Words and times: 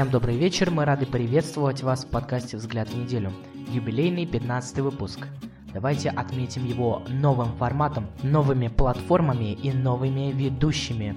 Всем 0.00 0.10
добрый 0.10 0.38
вечер, 0.38 0.70
мы 0.70 0.86
рады 0.86 1.04
приветствовать 1.04 1.82
вас 1.82 2.06
в 2.06 2.08
подкасте 2.08 2.56
«Взгляд 2.56 2.88
в 2.88 2.96
неделю». 2.96 3.34
Юбилейный 3.70 4.24
15 4.24 4.78
выпуск. 4.78 5.26
Давайте 5.74 6.08
отметим 6.08 6.64
его 6.64 7.02
новым 7.10 7.54
форматом, 7.58 8.06
новыми 8.22 8.68
платформами 8.68 9.52
и 9.52 9.70
новыми 9.70 10.32
ведущими. 10.32 11.14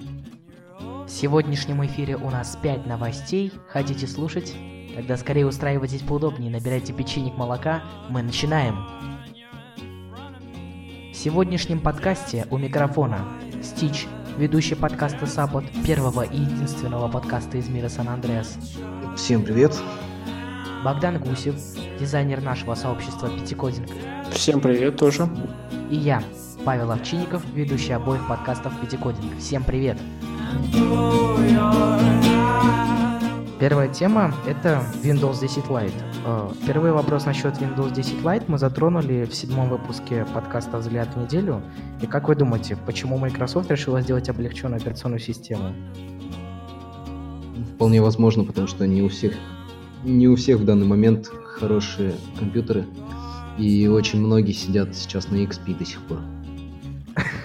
В 0.78 1.08
сегодняшнем 1.08 1.82
эфире 1.86 2.16
у 2.16 2.28
нас 2.28 2.58
5 2.60 2.84
новостей. 2.84 3.52
Хотите 3.68 4.06
слушать? 4.06 4.54
Тогда 4.94 5.16
скорее 5.16 5.46
устраивайтесь 5.46 6.02
поудобнее, 6.02 6.50
набирайте 6.50 6.92
печенек 6.92 7.38
молока. 7.38 7.84
Мы 8.10 8.20
начинаем. 8.22 8.84
В 11.10 11.16
сегодняшнем 11.16 11.80
подкасте 11.80 12.46
у 12.50 12.58
микрофона 12.58 13.24
Стич, 13.62 14.06
ведущий 14.38 14.74
подкаста 14.74 15.26
Сапот, 15.26 15.64
первого 15.86 16.22
и 16.22 16.36
единственного 16.36 17.08
подкаста 17.08 17.58
из 17.58 17.68
мира 17.68 17.88
Сан-Андреас. 17.88 18.56
Всем 19.16 19.44
привет. 19.44 19.74
Богдан 20.82 21.18
Гусев, 21.18 21.54
дизайнер 21.98 22.40
нашего 22.40 22.74
сообщества 22.74 23.28
Пятикодинг. 23.28 23.88
Всем 24.32 24.60
привет 24.60 24.96
тоже. 24.96 25.28
И 25.90 25.96
я, 25.96 26.22
Павел 26.64 26.90
Овчинников, 26.90 27.42
ведущий 27.54 27.92
обоих 27.92 28.26
подкастов 28.28 28.72
Пятикодинг. 28.80 29.38
Всем 29.38 29.64
привет. 29.64 29.98
Первая 33.60 33.88
тема– 33.88 34.34
это 34.46 34.82
Windows 35.04 35.40
10 35.40 35.64
Lite. 35.66 35.92
Э, 36.26 36.50
Первый 36.66 36.90
вопрос 36.90 37.24
насчет 37.24 37.54
Windows 37.58 37.94
10 37.94 38.14
Lite 38.24 38.44
мы 38.48 38.58
затронули 38.58 39.28
в 39.30 39.34
седьмом 39.34 39.70
выпуске 39.70 40.26
подкаста 40.34 40.78
«Взгляд 40.78 41.08
в 41.14 41.22
неделю». 41.22 41.62
И 42.02 42.06
как 42.06 42.26
вы 42.26 42.34
думаете, 42.34 42.76
почему 42.84 43.16
Microsoft 43.16 43.70
решила 43.70 44.00
сделать 44.00 44.28
облегченную 44.28 44.80
операционную 44.80 45.20
систему? 45.20 45.72
Вполне 47.76 48.02
возможно, 48.02 48.42
потому 48.42 48.66
что 48.66 48.88
не 48.88 49.02
у 49.02 49.08
всех, 49.08 49.34
не 50.02 50.26
у 50.26 50.34
всех 50.34 50.58
в 50.58 50.64
данный 50.64 50.86
момент 50.86 51.30
хорошие 51.44 52.14
компьютеры, 52.36 52.84
и 53.56 53.86
очень 53.86 54.20
многие 54.20 54.52
сидят 54.52 54.96
сейчас 54.96 55.28
на 55.28 55.36
XP 55.36 55.78
до 55.78 55.84
сих 55.84 56.00
пор. 56.02 56.18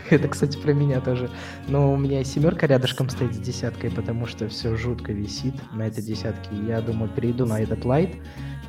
Это, 0.12 0.28
кстати, 0.28 0.58
про 0.58 0.74
меня 0.74 1.02
тоже. 1.02 1.30
Но 1.68 1.94
у 1.94 1.98
меня 1.98 2.24
семерка 2.24 2.68
рядышком 2.68 3.10
стоит 3.10 3.36
с 3.36 3.38
десяткой, 3.38 3.92
потому 3.92 4.26
что 4.26 4.48
все 4.50 4.76
жутко 4.76 5.12
висит 5.14 5.54
на 5.74 5.88
этой 5.88 6.04
десятке. 6.04 6.50
Я 6.68 6.82
думаю, 6.82 7.10
перейду 7.10 7.46
на 7.46 7.60
этот 7.60 7.86
лайт, 7.86 8.16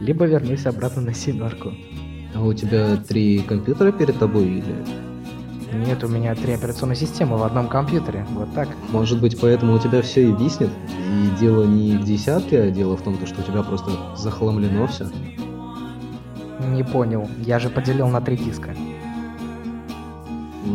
либо 0.01 0.27
вернусь 0.27 0.67
обратно 0.67 1.03
на 1.03 1.15
семерку. 1.15 1.73
А 2.35 2.43
у 2.43 2.53
тебя 2.53 2.97
три 2.97 3.41
компьютера 3.41 3.93
перед 3.93 4.19
тобой 4.19 4.45
или... 4.45 4.75
Нет, 5.73 6.03
у 6.03 6.09
меня 6.09 6.35
три 6.35 6.53
операционные 6.53 6.97
системы 6.97 7.39
в 7.39 7.45
одном 7.45 7.69
компьютере. 7.69 8.27
Вот 8.31 8.53
так. 8.55 8.69
Может 8.91 9.21
быть, 9.21 9.41
поэтому 9.41 9.75
у 9.75 9.79
тебя 9.79 10.03
все 10.03 10.29
и 10.29 10.33
виснет? 10.33 10.71
И 10.89 11.41
дело 11.41 11.65
не 11.65 11.97
в 11.97 12.05
десятке, 12.05 12.63
а 12.63 12.71
дело 12.71 12.97
в 12.97 13.03
том, 13.03 13.17
что 13.25 13.41
у 13.41 13.45
тебя 13.45 13.63
просто 13.63 13.91
захламлено 14.17 14.89
все? 14.89 15.07
Не 16.73 16.83
понял. 16.83 17.29
Я 17.39 17.61
же 17.61 17.71
поделил 17.71 18.09
на 18.09 18.21
три 18.21 18.37
диска. 18.37 18.75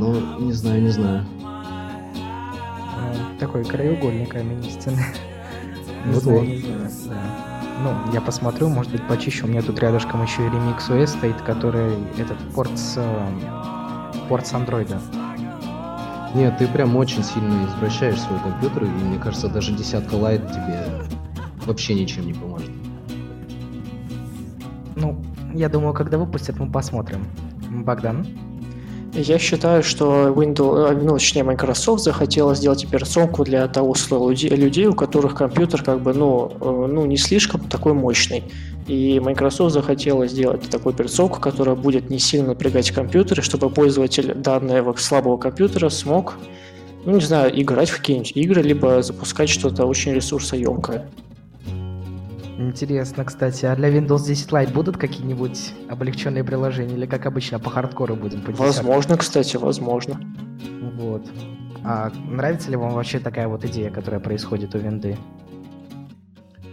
Ну, 0.06 0.40
не 0.40 0.54
знаю, 0.54 0.82
не 0.82 0.90
знаю. 0.90 1.26
Ну, 1.42 3.40
Такой 3.40 3.64
краеугольник 3.64 4.30
каменистый. 4.30 4.94
Не 6.06 6.14
Вот 6.14 6.24
знаю, 6.24 6.40
вот. 6.40 6.92
знаю, 6.92 7.20
да. 7.84 7.96
Ну, 8.06 8.14
я 8.14 8.22
посмотрю, 8.22 8.70
может 8.70 8.92
быть, 8.92 9.06
почищу. 9.08 9.46
У 9.48 9.50
меня 9.50 9.62
тут 9.62 9.80
рядышком 9.80 10.22
еще 10.24 10.46
и 10.46 10.50
Remix 10.50 10.90
OS 10.90 11.08
стоит, 11.08 11.42
который 11.42 11.94
этот 12.18 12.38
порт 12.54 12.78
с, 12.78 12.96
э, 12.98 13.28
порт 14.30 14.46
с 14.48 14.54
андроида. 14.54 15.02
Нет, 16.36 16.58
ты 16.58 16.68
прям 16.68 16.96
очень 16.96 17.24
сильно 17.24 17.66
извращаешь 17.66 18.20
свой 18.20 18.40
компьютер, 18.40 18.84
и 18.84 18.88
мне 18.88 19.18
кажется, 19.18 19.48
даже 19.48 19.74
десятка 19.74 20.14
лайт 20.16 20.46
тебе 20.52 20.86
вообще 21.66 21.96
ничем 21.96 22.28
не 22.28 22.34
поможет. 22.34 22.70
Ну, 24.96 25.22
я 25.54 25.68
думаю, 25.70 25.94
когда 25.94 26.18
выпустят, 26.18 26.60
мы 26.60 26.70
посмотрим. 26.72 27.26
Богдан? 27.70 28.28
Я 29.18 29.40
считаю, 29.40 29.82
что 29.82 30.28
Windows, 30.28 30.92
э, 30.92 31.00
ну, 31.02 31.14
точнее, 31.14 31.44
Microsoft 31.44 32.04
захотела 32.04 32.54
сделать 32.54 32.84
операционку 32.84 33.46
для 33.46 33.66
того 33.70 33.96
слоя 33.96 34.36
людей, 34.36 34.88
у 34.88 34.94
которых 34.94 35.36
компьютер 35.36 35.84
как 35.84 36.02
бы, 36.02 36.14
ну, 36.14 36.52
э, 36.60 36.88
ну, 36.92 37.06
не 37.06 37.16
слишком 37.16 37.62
такой 37.62 37.94
мощный. 37.94 38.44
И 38.88 39.22
Microsoft 39.22 39.74
захотела 39.74 40.28
сделать 40.28 40.70
такую 40.70 40.94
операционку, 40.94 41.40
которая 41.40 41.76
будет 41.76 42.10
не 42.10 42.20
сильно 42.20 42.48
напрягать 42.48 42.92
компьютеры, 42.92 43.42
чтобы 43.42 43.70
пользователь 43.70 44.34
данного 44.34 44.94
слабого 44.98 45.38
компьютера 45.38 45.88
смог, 45.88 46.36
ну, 47.06 47.14
не 47.14 47.22
знаю, 47.22 47.58
играть 47.62 47.90
в 47.90 47.98
какие-нибудь 47.98 48.34
игры, 48.36 48.62
либо 48.64 49.02
запускать 49.02 49.48
что-то 49.48 49.86
очень 49.86 50.14
ресурсоемкое. 50.14 51.10
Интересно, 52.58 53.26
кстати, 53.26 53.66
а 53.66 53.76
для 53.76 53.90
Windows 53.90 54.26
10 54.26 54.50
Lite 54.50 54.74
будут 54.74 54.98
какие-нибудь 54.98 55.74
облегченные 55.90 56.44
приложения 56.44 56.96
или 56.96 57.06
как 57.06 57.26
обычно 57.26 57.60
по 57.60 57.70
хардкору 57.70 58.16
будем 58.16 58.42
по? 58.42 58.52
Возможно, 58.54 59.18
кстати, 59.18 59.58
возможно. 59.58 60.20
Вот. 60.98 61.26
А 61.84 62.12
нравится 62.30 62.72
ли 62.72 62.78
вам 62.78 62.94
вообще 62.94 63.20
такая 63.20 63.50
вот 63.50 63.66
идея, 63.66 63.92
которая 63.92 64.22
происходит 64.22 64.74
у 64.74 64.78
винды? 64.78 65.18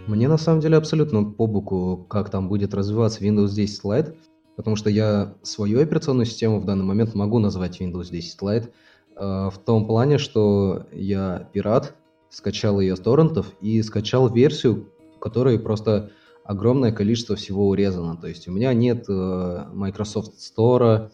Мне 0.07 0.29
на 0.29 0.37
самом 0.37 0.61
деле 0.61 0.77
абсолютно 0.77 1.23
по 1.23 1.47
боку, 1.47 2.05
как 2.09 2.29
там 2.29 2.47
будет 2.47 2.73
развиваться 2.73 3.21
Windows 3.21 3.53
10 3.53 3.83
Lite, 3.83 4.15
потому 4.55 4.77
что 4.77 4.89
я 4.89 5.33
свою 5.41 5.81
операционную 5.81 6.25
систему 6.25 6.59
в 6.61 6.65
данный 6.65 6.85
момент 6.85 7.13
могу 7.13 7.39
назвать 7.39 7.81
Windows 7.81 8.09
10 8.09 8.41
Lite, 8.41 8.69
э, 9.17 9.49
в 9.53 9.57
том 9.65 9.85
плане, 9.85 10.17
что 10.17 10.87
я 10.93 11.49
пират, 11.51 11.93
скачал 12.29 12.79
ее 12.79 12.95
с 12.95 12.99
торрентов 12.99 13.53
и 13.61 13.81
скачал 13.81 14.33
версию, 14.33 14.87
которой 15.23 15.57
просто 15.57 16.11
огромное 16.43 16.91
количество 16.91 17.37
всего 17.37 17.69
урезано. 17.69 18.17
То 18.17 18.27
есть 18.27 18.49
у 18.49 18.51
меня 18.51 18.73
нет 18.73 19.05
э, 19.07 19.65
Microsoft 19.73 20.33
Store, 20.37 21.11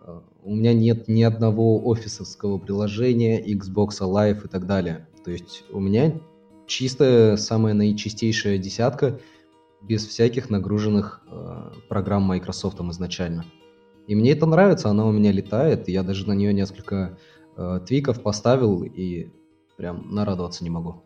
э, 0.00 0.20
у 0.42 0.54
меня 0.54 0.72
нет 0.72 1.06
ни 1.06 1.22
одного 1.22 1.86
офисовского 1.86 2.56
приложения, 2.56 3.38
Xbox 3.42 4.00
Live 4.00 4.46
и 4.46 4.48
так 4.48 4.66
далее. 4.66 5.06
То 5.22 5.30
есть 5.32 5.64
у 5.70 5.80
меня 5.80 6.18
чистая, 6.66 7.36
самая 7.36 7.74
наичистейшая 7.74 8.56
десятка, 8.56 9.20
без 9.82 10.06
всяких 10.06 10.48
нагруженных 10.48 11.20
э, 11.30 11.72
программ 11.90 12.22
Microsoft 12.22 12.80
изначально. 12.80 13.44
И 14.06 14.14
мне 14.14 14.32
это 14.32 14.46
нравится, 14.46 14.88
она 14.88 15.04
у 15.04 15.12
меня 15.12 15.30
летает, 15.30 15.88
я 15.88 16.02
даже 16.02 16.26
на 16.26 16.32
нее 16.32 16.54
несколько 16.54 17.18
э, 17.58 17.80
твиков 17.86 18.22
поставил 18.22 18.82
и 18.82 19.28
прям 19.76 20.14
нарадоваться 20.14 20.64
не 20.64 20.70
могу. 20.70 21.02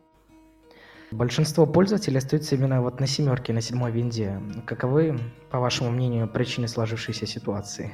Большинство 1.10 1.66
пользователей 1.66 2.19
остаются 2.19 2.54
именно 2.54 2.82
вот 2.82 3.00
на 3.00 3.06
семерке, 3.06 3.53
на 3.53 3.60
седьмой 3.60 3.91
винде. 3.91 4.41
Каковы, 4.65 5.19
по 5.50 5.59
вашему 5.59 5.91
мнению, 5.91 6.28
причины 6.28 6.69
сложившейся 6.69 7.26
ситуации? 7.26 7.93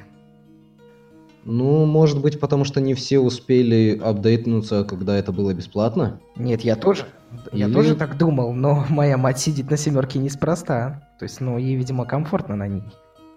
Ну, 1.45 1.87
может 1.87 2.21
быть, 2.21 2.41
потому 2.41 2.65
что 2.65 2.81
не 2.81 2.95
все 2.95 3.21
успели 3.21 3.99
апдейтнуться, 4.03 4.85
когда 4.85 5.17
это 5.17 5.33
было 5.33 5.55
бесплатно. 5.55 6.21
Нет, 6.35 6.63
я 6.63 6.77
тоже. 6.77 7.07
Я 7.53 7.67
Или- 7.67 7.75
тоже 7.75 7.95
так 7.95 8.19
думал, 8.19 8.53
но 8.53 8.85
моя 8.91 9.17
мать 9.17 9.39
сидит 9.39 9.71
на 9.71 9.77
семерке 9.77 10.19
неспроста. 10.19 11.09
То 11.19 11.23
есть, 11.23 11.41
ну, 11.41 11.57
ей, 11.57 11.77
видимо, 11.77 12.05
комфортно 12.05 12.57
на 12.57 12.67
ней. 12.67 12.83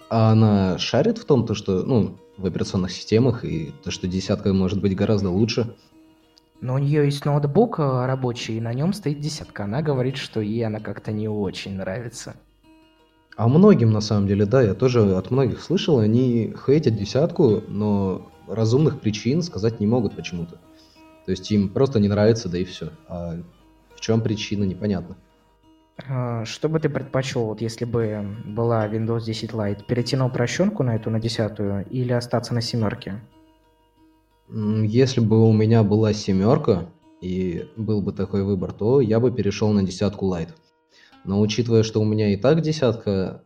А 0.09 0.31
она 0.31 0.77
шарит 0.79 1.19
в 1.19 1.25
том, 1.25 1.45
то, 1.45 1.53
что, 1.53 1.83
ну, 1.83 2.17
в 2.37 2.45
операционных 2.45 2.91
системах, 2.91 3.45
и 3.45 3.71
то, 3.83 3.91
что 3.91 4.07
десятка 4.07 4.53
может 4.53 4.81
быть 4.81 4.95
гораздо 4.95 5.29
лучше. 5.29 5.75
Но 6.61 6.75
у 6.75 6.77
нее 6.77 7.05
есть 7.05 7.25
ноутбук 7.25 7.79
э, 7.79 8.05
рабочий, 8.05 8.57
и 8.57 8.61
на 8.61 8.73
нем 8.73 8.93
стоит 8.93 9.19
десятка. 9.21 9.63
Она 9.63 9.81
говорит, 9.81 10.17
что 10.17 10.41
ей 10.41 10.65
она 10.65 10.79
как-то 10.79 11.11
не 11.11 11.29
очень 11.29 11.75
нравится. 11.77 12.35
А 13.37 13.47
многим, 13.47 13.91
на 13.91 14.01
самом 14.01 14.27
деле, 14.27 14.45
да, 14.45 14.61
я 14.61 14.73
тоже 14.73 15.15
от 15.15 15.31
многих 15.31 15.61
слышал, 15.61 15.99
они 15.99 16.53
хейтят 16.65 16.97
десятку, 16.97 17.63
но 17.69 18.29
разумных 18.47 18.99
причин 18.99 19.41
сказать 19.41 19.79
не 19.79 19.87
могут 19.87 20.15
почему-то. 20.15 20.57
То 21.25 21.31
есть 21.31 21.49
им 21.51 21.69
просто 21.69 22.01
не 22.01 22.09
нравится, 22.09 22.49
да 22.49 22.57
и 22.57 22.65
все. 22.65 22.89
А 23.07 23.37
в 23.95 24.01
чем 24.01 24.21
причина, 24.21 24.65
непонятно. 24.65 25.15
А, 26.07 26.43
Что 26.43 26.67
бы 26.67 26.79
ты 26.79 26.89
предпочел, 26.89 27.45
вот 27.45 27.61
если 27.61 27.85
бы 27.85 28.25
была 28.45 28.87
Windows 28.87 29.23
10 29.23 29.51
Lite? 29.51 29.85
Перейти 29.85 30.17
на 30.17 30.25
упрощенку 30.25 30.83
на 30.83 30.95
эту, 30.95 31.09
на 31.09 31.21
десятую, 31.21 31.85
или 31.89 32.11
остаться 32.11 32.53
на 32.53 32.61
семерке? 32.61 33.21
Если 34.51 35.19
бы 35.19 35.47
у 35.47 35.53
меня 35.53 35.83
была 35.83 36.13
семерка 36.13 36.89
и 37.21 37.67
был 37.75 38.01
бы 38.01 38.11
такой 38.13 38.43
выбор, 38.43 38.73
то 38.73 38.99
я 38.99 39.19
бы 39.19 39.31
перешел 39.31 39.69
на 39.69 39.83
десятку 39.83 40.25
лайт. 40.25 40.55
Но 41.23 41.39
учитывая, 41.39 41.83
что 41.83 42.01
у 42.01 42.05
меня 42.05 42.33
и 42.33 42.37
так 42.37 42.61
десятка 42.61 43.43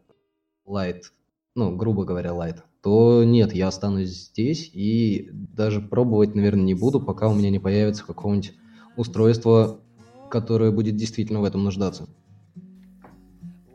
лайт, 0.65 1.11
ну, 1.55 1.75
грубо 1.75 2.05
говоря, 2.05 2.33
лайт, 2.33 2.63
то 2.81 3.23
нет, 3.23 3.53
я 3.53 3.67
останусь 3.67 4.09
здесь 4.09 4.69
и 4.73 5.29
даже 5.31 5.81
пробовать, 5.81 6.35
наверное, 6.35 6.63
не 6.63 6.73
буду, 6.73 7.01
пока 7.01 7.27
у 7.27 7.33
меня 7.33 7.49
не 7.49 7.59
появится 7.59 8.05
какого-нибудь 8.05 8.53
устройства, 8.95 9.79
которое 10.29 10.71
будет 10.71 10.95
действительно 10.95 11.41
в 11.41 11.45
этом 11.45 11.63
нуждаться. 11.63 12.07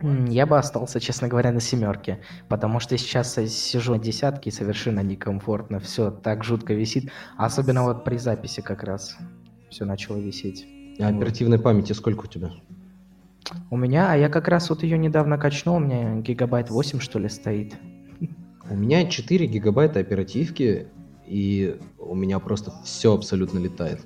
Я 0.00 0.47
бы 0.47 0.59
остался, 0.59 1.00
честно 1.00 1.27
говоря, 1.27 1.50
на 1.50 1.61
семерке, 1.61 2.21
потому 2.49 2.79
что 2.79 2.97
сейчас 2.97 3.37
я 3.37 3.47
сижу 3.49 3.95
на 3.95 3.99
десятке 3.99 4.50
и 4.50 4.53
совершенно 4.53 5.00
некомфортно, 5.00 5.81
все 5.81 6.11
так 6.11 6.45
жутко 6.45 6.73
висит, 6.73 7.11
особенно 7.37 7.83
вот 7.83 8.05
при 8.05 8.17
записи 8.17 8.61
как 8.61 8.85
раз 8.85 9.17
все 9.71 9.85
начало 9.85 10.19
висеть. 10.19 10.67
А 11.00 11.09
оперативной 11.09 11.59
памяти 11.59 11.93
сколько 11.93 12.25
у 12.25 12.29
тебя? 12.29 12.50
У 13.71 13.77
меня, 13.77 14.12
а 14.12 14.17
я 14.17 14.29
как 14.29 14.49
раз 14.49 14.71
вот 14.71 14.83
ее 14.83 14.99
недавно 14.99 15.39
качнул, 15.39 15.77
у 15.77 15.81
меня 15.81 16.21
гигабайт 16.21 16.71
8 16.71 17.00
что 17.00 17.19
ли 17.19 17.29
стоит. 17.29 17.75
У 18.71 18.77
меня 18.77 19.09
4 19.09 19.47
гигабайта 19.47 20.00
оперативки, 20.00 20.89
и 21.27 21.77
у 21.99 22.15
меня 22.15 22.39
просто 22.39 22.73
все 22.85 23.15
абсолютно 23.15 23.59
летает. 23.59 24.00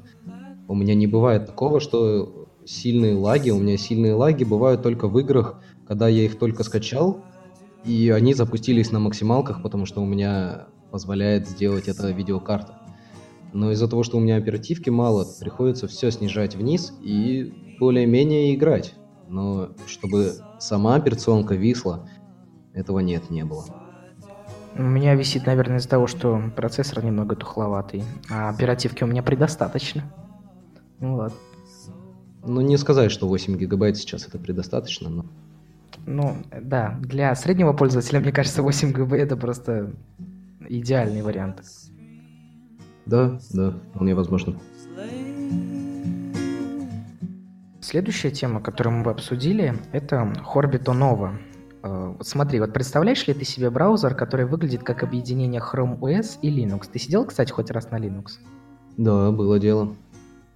У 0.69 0.75
меня 0.75 0.94
не 0.94 1.06
бывает 1.06 1.47
такого, 1.47 1.81
что 1.81 2.49
сильные 2.65 3.15
лаги, 3.15 3.50
у 3.50 3.59
меня 3.59 3.77
сильные 3.77 4.15
лаги 4.15 4.44
бывают 4.44 4.83
только 4.83 5.09
в 5.09 5.19
играх, 5.19 5.61
когда 5.93 6.09
я 6.09 6.25
их 6.25 6.39
только 6.39 6.65
скачал, 6.65 7.23
и 7.85 8.09
они 8.09 8.33
запустились 8.33 8.93
на 8.93 8.99
максималках, 8.99 9.62
потому 9.62 9.85
что 9.85 10.00
у 10.00 10.06
меня 10.06 10.69
позволяет 10.91 11.47
сделать 11.47 11.87
это 11.87 12.11
видеокарта. 12.12 12.79
Но 13.53 13.71
из-за 13.73 13.89
того, 13.89 14.03
что 14.03 14.17
у 14.17 14.21
меня 14.21 14.37
оперативки 14.37 14.89
мало, 14.89 15.27
приходится 15.39 15.87
все 15.89 16.11
снижать 16.11 16.56
вниз 16.56 16.94
и 17.03 17.77
более-менее 17.79 18.55
играть. 18.55 18.94
Но 19.29 19.73
чтобы 19.87 20.33
сама 20.59 20.94
операционка 20.94 21.56
висла, 21.56 22.09
этого 22.73 23.00
нет, 23.00 23.29
не 23.29 23.44
было. 23.44 23.67
У 24.75 24.83
меня 24.83 25.15
висит, 25.15 25.44
наверное, 25.44 25.77
из-за 25.77 25.91
того, 25.91 26.06
что 26.06 26.41
процессор 26.56 27.05
немного 27.05 27.37
тухловатый, 27.37 28.03
а 28.31 28.49
оперативки 28.49 29.05
у 29.05 29.06
меня 29.06 29.23
предостаточно. 29.23 30.11
Вот. 31.00 31.35
Ну, 32.47 32.62
не 32.62 32.79
сказать, 32.79 33.12
что 33.12 33.29
8 33.29 33.59
гигабайт 33.59 33.99
сейчас 33.99 34.27
это 34.27 34.39
предостаточно, 34.39 35.11
но... 35.11 35.27
Ну, 36.06 36.37
да, 36.60 36.99
для 37.00 37.34
среднего 37.34 37.72
пользователя, 37.72 38.20
мне 38.20 38.32
кажется, 38.32 38.62
8 38.62 38.93
ГБ 38.93 39.16
это 39.16 39.37
просто 39.37 39.93
идеальный 40.69 41.22
вариант. 41.22 41.62
Да, 43.06 43.38
да, 43.52 43.70
вполне 43.90 44.14
возможно. 44.14 44.58
Следующая 47.81 48.31
тема, 48.31 48.60
которую 48.60 48.96
мы 48.96 49.10
обсудили, 49.10 49.75
это 49.93 50.32
Horbito 50.54 50.93
Nova. 50.94 51.37
Э, 51.82 52.14
вот 52.16 52.26
смотри, 52.26 52.60
вот 52.60 52.72
представляешь 52.72 53.26
ли 53.26 53.34
ты 53.34 53.44
себе 53.44 53.70
браузер, 53.70 54.14
который 54.14 54.46
выглядит 54.46 54.82
как 54.84 55.02
объединение 55.02 55.60
Chrome 55.60 55.98
OS 55.98 56.38
и 56.43 56.48
Linux? 56.48 56.88
Ты 56.93 56.98
сидел, 56.98 57.25
кстати, 57.25 57.50
хоть 57.50 57.70
раз 57.70 57.90
на 57.90 57.96
Linux? 57.98 58.38
Да, 58.96 59.31
было 59.32 59.58
дело. 59.58 59.94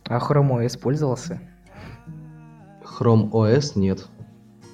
А 0.05 0.19
Chrome 0.19 0.65
OS 0.65 0.79
пользовался? 0.79 1.41
Chrome 2.85 3.31
OS 3.31 3.73
нет. 3.75 4.07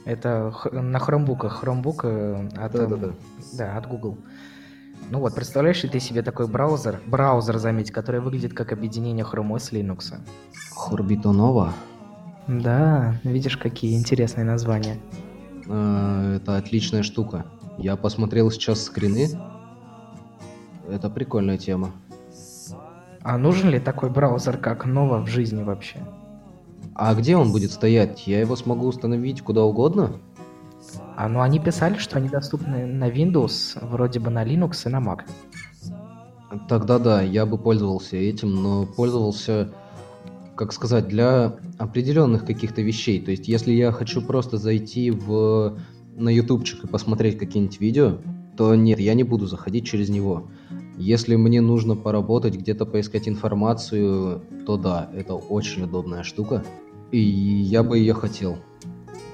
Это 0.05 0.53
на 0.73 0.99
хромбуках. 0.99 1.63
Chromebook 1.63 2.01
э, 2.05 2.49
от, 2.57 2.73
да, 2.73 2.87
да, 2.87 2.97
да. 2.97 3.09
да, 3.53 3.77
от 3.77 3.87
Google. 3.87 4.19
Ну 5.11 5.21
вот, 5.21 5.35
представляешь 5.35 5.83
ли 5.83 5.89
ты 5.89 6.01
себе 6.01 6.23
такой 6.23 6.47
браузер, 6.49 7.01
браузер, 7.07 7.59
заметь, 7.59 7.91
который 7.91 8.21
выглядит 8.21 8.55
как 8.55 8.73
объединение 8.73 9.25
Chrome 9.25 9.51
OS 9.51 9.73
Linux? 9.73 10.15
Хорбито 10.75 11.33
Нова? 11.33 11.73
Да, 12.49 13.17
видишь, 13.23 13.57
какие 13.57 13.97
интересные 13.97 14.45
названия. 14.45 14.99
А, 15.69 16.37
это 16.37 16.57
отличная 16.57 17.03
штука. 17.03 17.47
Я 17.79 17.97
посмотрел 17.97 18.51
сейчас 18.51 18.83
скрины. 18.85 19.29
Это 20.89 21.09
прикольная 21.11 21.59
тема. 21.59 21.93
А 23.23 23.39
нужен 23.39 23.71
ли 23.71 23.79
такой 23.79 24.11
браузер, 24.11 24.57
как 24.57 24.87
Nova 24.87 25.23
в 25.23 25.29
жизни 25.29 25.63
вообще? 25.63 26.01
А 26.95 27.15
где 27.15 27.37
он 27.37 27.53
будет 27.53 27.73
стоять? 27.73 28.27
Я 28.27 28.41
его 28.41 28.57
смогу 28.57 28.87
установить 28.87 29.43
куда 29.43 29.65
угодно? 29.65 30.13
А 31.17 31.29
ну 31.29 31.41
они 31.41 31.59
писали, 31.59 31.97
что 31.99 32.19
они 32.19 32.29
доступны 32.29 32.87
на 32.87 33.09
Windows, 33.09 33.79
вроде 33.81 34.21
бы 34.21 34.31
на 34.31 34.45
Linux 34.45 34.87
и 34.87 34.89
на 34.89 35.01
Mac. 35.01 35.21
Тогда 36.69 36.99
да, 36.99 37.23
я 37.23 37.47
бы 37.47 37.57
пользовался 37.57 38.17
этим, 38.17 38.63
но 38.63 38.85
пользовался, 38.85 39.73
как 40.55 40.73
сказать, 40.73 41.09
для 41.09 41.57
определенных 41.79 42.45
каких-то 42.45 42.83
вещей. 42.83 43.21
То 43.21 43.31
есть, 43.31 43.49
если 43.49 43.73
я 43.73 43.91
хочу 43.91 44.21
просто 44.21 44.59
зайти 44.59 45.11
в 45.11 45.79
на 46.15 46.29
ютубчик 46.29 46.85
и 46.85 46.87
посмотреть 46.87 47.39
какие-нибудь 47.39 47.81
видео, 47.81 48.19
то 48.57 48.75
нет, 48.75 49.01
я 49.01 49.15
не 49.15 49.23
буду 49.23 49.47
заходить 49.47 49.87
через 49.87 50.11
него. 50.11 50.49
Если 50.99 51.37
мне 51.37 51.63
нужно 51.63 51.97
поработать, 51.97 52.55
где-то 52.55 52.85
поискать 52.85 53.29
информацию, 53.29 54.43
то 54.67 54.77
да, 54.77 55.11
это 55.15 55.35
очень 55.35 55.85
удобная 55.85 56.23
штука. 56.23 56.63
И 57.13 57.19
я 57.19 57.83
бы 57.83 57.99
ее 57.99 58.15
хотел. 58.15 58.59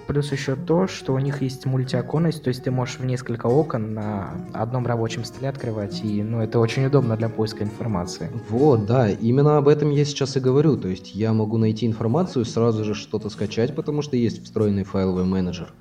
Плюс 0.08 0.32
еще 0.32 0.56
то, 0.56 0.86
что 0.86 1.12
у 1.12 1.18
них 1.18 1.42
есть 1.42 1.66
мультиоконность, 1.66 2.42
то 2.42 2.48
есть 2.48 2.64
ты 2.64 2.70
можешь 2.70 2.98
в 2.98 3.04
несколько 3.04 3.46
окон 3.46 3.92
на 3.92 4.30
одном 4.54 4.86
рабочем 4.86 5.22
столе 5.22 5.50
открывать, 5.50 6.02
и 6.02 6.22
ну, 6.22 6.40
это 6.40 6.58
очень 6.60 6.86
удобно 6.86 7.14
для 7.16 7.28
поиска 7.28 7.62
информации. 7.62 8.30
Вот, 8.48 8.86
да, 8.86 9.10
именно 9.10 9.58
об 9.58 9.68
этом 9.68 9.90
я 9.90 10.06
сейчас 10.06 10.36
и 10.38 10.40
говорю. 10.40 10.78
То 10.78 10.88
есть 10.88 11.14
я 11.14 11.34
могу 11.34 11.58
найти 11.58 11.86
информацию, 11.86 12.46
сразу 12.46 12.84
же 12.84 12.94
что-то 12.94 13.28
скачать, 13.28 13.76
потому 13.76 14.00
что 14.00 14.16
есть 14.16 14.42
встроенный 14.42 14.84
файловый 14.84 15.24
менеджер. 15.24 15.74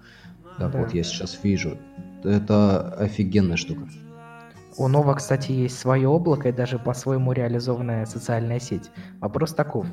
Так 0.58 0.74
да. 0.74 0.80
вот 0.80 0.94
я 0.94 1.04
сейчас 1.04 1.40
вижу. 1.42 1.78
Это 2.24 2.90
офигенная 3.00 3.58
штука. 3.58 3.88
У 4.78 4.88
Нова, 4.90 5.14
кстати, 5.16 5.54
есть 5.54 5.80
свое 5.80 6.08
облако 6.10 6.50
и 6.50 6.52
даже 6.52 6.78
по-своему 6.78 7.32
реализованная 7.32 8.06
социальная 8.06 8.60
сеть. 8.60 8.92
Вопрос 9.22 9.54
таков. 9.54 9.88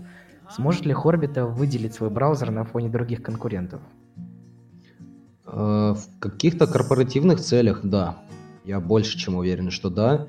Сможет 0.55 0.87
ли 0.87 0.93
Хорбита 0.93 1.47
выделить 1.47 1.95
свой 1.95 2.11
браузер 2.11 2.53
на 2.53 2.65
фоне 2.65 2.89
других 2.89 3.25
конкурентов? 3.25 3.81
Э, 5.47 5.95
в 5.97 6.21
каких-то 6.21 6.69
корпоративных 6.69 7.41
целях, 7.41 7.81
да. 7.83 8.19
Я 8.65 8.79
больше 8.79 9.19
чем 9.19 9.35
уверен, 9.35 9.73
что 9.73 9.91
да. 9.91 10.29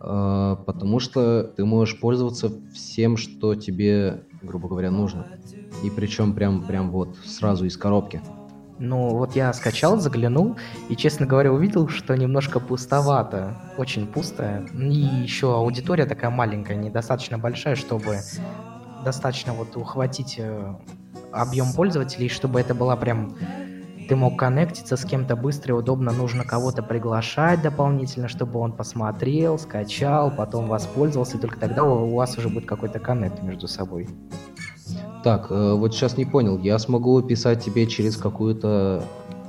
Э, 0.00 0.56
потому 0.64 0.98
что 0.98 1.42
ты 1.42 1.66
можешь 1.66 2.00
пользоваться 2.00 2.50
всем, 2.72 3.18
что 3.18 3.54
тебе, 3.54 4.22
грубо 4.40 4.66
говоря, 4.66 4.90
нужно. 4.90 5.26
И 5.84 5.90
причем 5.90 6.32
прям, 6.32 6.64
прям 6.64 6.90
вот 6.90 7.18
сразу 7.22 7.66
из 7.66 7.76
коробки. 7.76 8.22
Ну, 8.78 9.10
вот 9.10 9.36
я 9.36 9.52
скачал, 9.52 10.00
заглянул, 10.00 10.56
и, 10.88 10.96
честно 10.96 11.26
говоря, 11.26 11.52
увидел, 11.52 11.86
что 11.88 12.16
немножко 12.16 12.60
пустовато, 12.60 13.58
очень 13.76 14.06
пусто. 14.06 14.66
И 14.72 15.00
еще 15.22 15.54
аудитория 15.54 16.06
такая 16.06 16.30
маленькая, 16.30 16.76
недостаточно 16.76 17.36
большая, 17.36 17.74
чтобы 17.74 18.20
достаточно 19.04 19.52
вот 19.52 19.76
ухватить 19.76 20.36
э, 20.38 20.74
объем 21.32 21.72
пользователей, 21.72 22.28
чтобы 22.28 22.60
это 22.60 22.74
была 22.74 22.96
прям 22.96 23.36
ты 24.10 24.16
мог 24.16 24.36
коннектиться 24.36 24.96
с 24.96 25.04
кем-то 25.04 25.36
быстро 25.36 25.76
и 25.76 25.78
удобно, 25.78 26.10
нужно 26.10 26.42
кого-то 26.42 26.82
приглашать 26.82 27.62
дополнительно, 27.62 28.26
чтобы 28.26 28.58
он 28.58 28.72
посмотрел, 28.72 29.56
скачал, 29.56 30.32
потом 30.36 30.66
воспользовался, 30.66 31.36
и 31.36 31.40
только 31.40 31.60
тогда 31.60 31.84
у 31.84 32.12
вас 32.12 32.36
уже 32.36 32.48
будет 32.48 32.66
какой-то 32.66 32.98
коннект 32.98 33.40
между 33.44 33.68
собой. 33.68 34.08
Так, 35.22 35.46
э, 35.50 35.74
вот 35.74 35.94
сейчас 35.94 36.16
не 36.16 36.24
понял, 36.24 36.58
я 36.58 36.80
смогу 36.80 37.22
писать 37.22 37.64
тебе 37.64 37.86
через 37.86 38.16
какую-то 38.16 39.04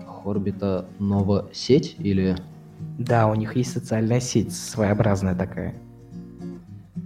Хорбита 0.05 0.85
новая 0.99 1.45
сеть 1.53 1.95
или... 1.97 2.37
Да, 2.99 3.25
у 3.25 3.33
них 3.33 3.55
есть 3.55 3.73
социальная 3.73 4.19
сеть, 4.19 4.53
своеобразная 4.53 5.33
такая. 5.33 5.73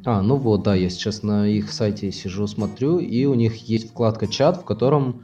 А, 0.05 0.21
ну 0.21 0.35
вот, 0.35 0.63
да, 0.63 0.75
я 0.75 0.89
сейчас 0.89 1.23
на 1.23 1.47
их 1.47 1.71
сайте 1.71 2.11
сижу, 2.11 2.45
смотрю, 2.45 2.99
и 2.99 3.25
у 3.25 3.33
них 3.33 3.55
есть 3.67 3.89
вкладка 3.89 4.27
чат, 4.27 4.57
в 4.57 4.63
котором 4.63 5.23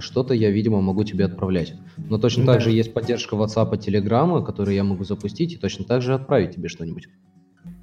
что-то 0.00 0.34
я, 0.34 0.50
видимо, 0.50 0.82
могу 0.82 1.02
тебе 1.04 1.24
отправлять. 1.24 1.74
Но 1.96 2.18
точно 2.18 2.44
да. 2.44 2.52
так 2.54 2.62
же 2.62 2.70
есть 2.70 2.92
поддержка 2.92 3.36
WhatsApp 3.36 3.72
Telegram, 3.78 4.44
которые 4.44 4.76
я 4.76 4.84
могу 4.84 5.04
запустить, 5.04 5.54
и 5.54 5.56
точно 5.56 5.84
так 5.86 6.02
же 6.02 6.14
отправить 6.14 6.54
тебе 6.54 6.68
что-нибудь. 6.68 7.08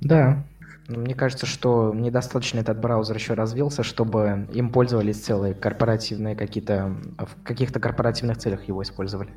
Да. 0.02 0.46
Мне 0.88 1.16
кажется, 1.16 1.46
что 1.46 1.94
недостаточно 1.96 2.60
этот 2.60 2.80
браузер 2.80 3.16
еще 3.16 3.34
развился, 3.34 3.84
чтобы 3.84 4.48
им 4.54 4.70
пользовались 4.70 5.18
целые 5.18 5.54
корпоративные 5.54 6.36
какие-то... 6.36 6.96
В 7.18 7.42
каких-то 7.44 7.80
корпоративных 7.80 8.38
целях 8.38 8.68
его 8.68 8.84
использовали. 8.84 9.30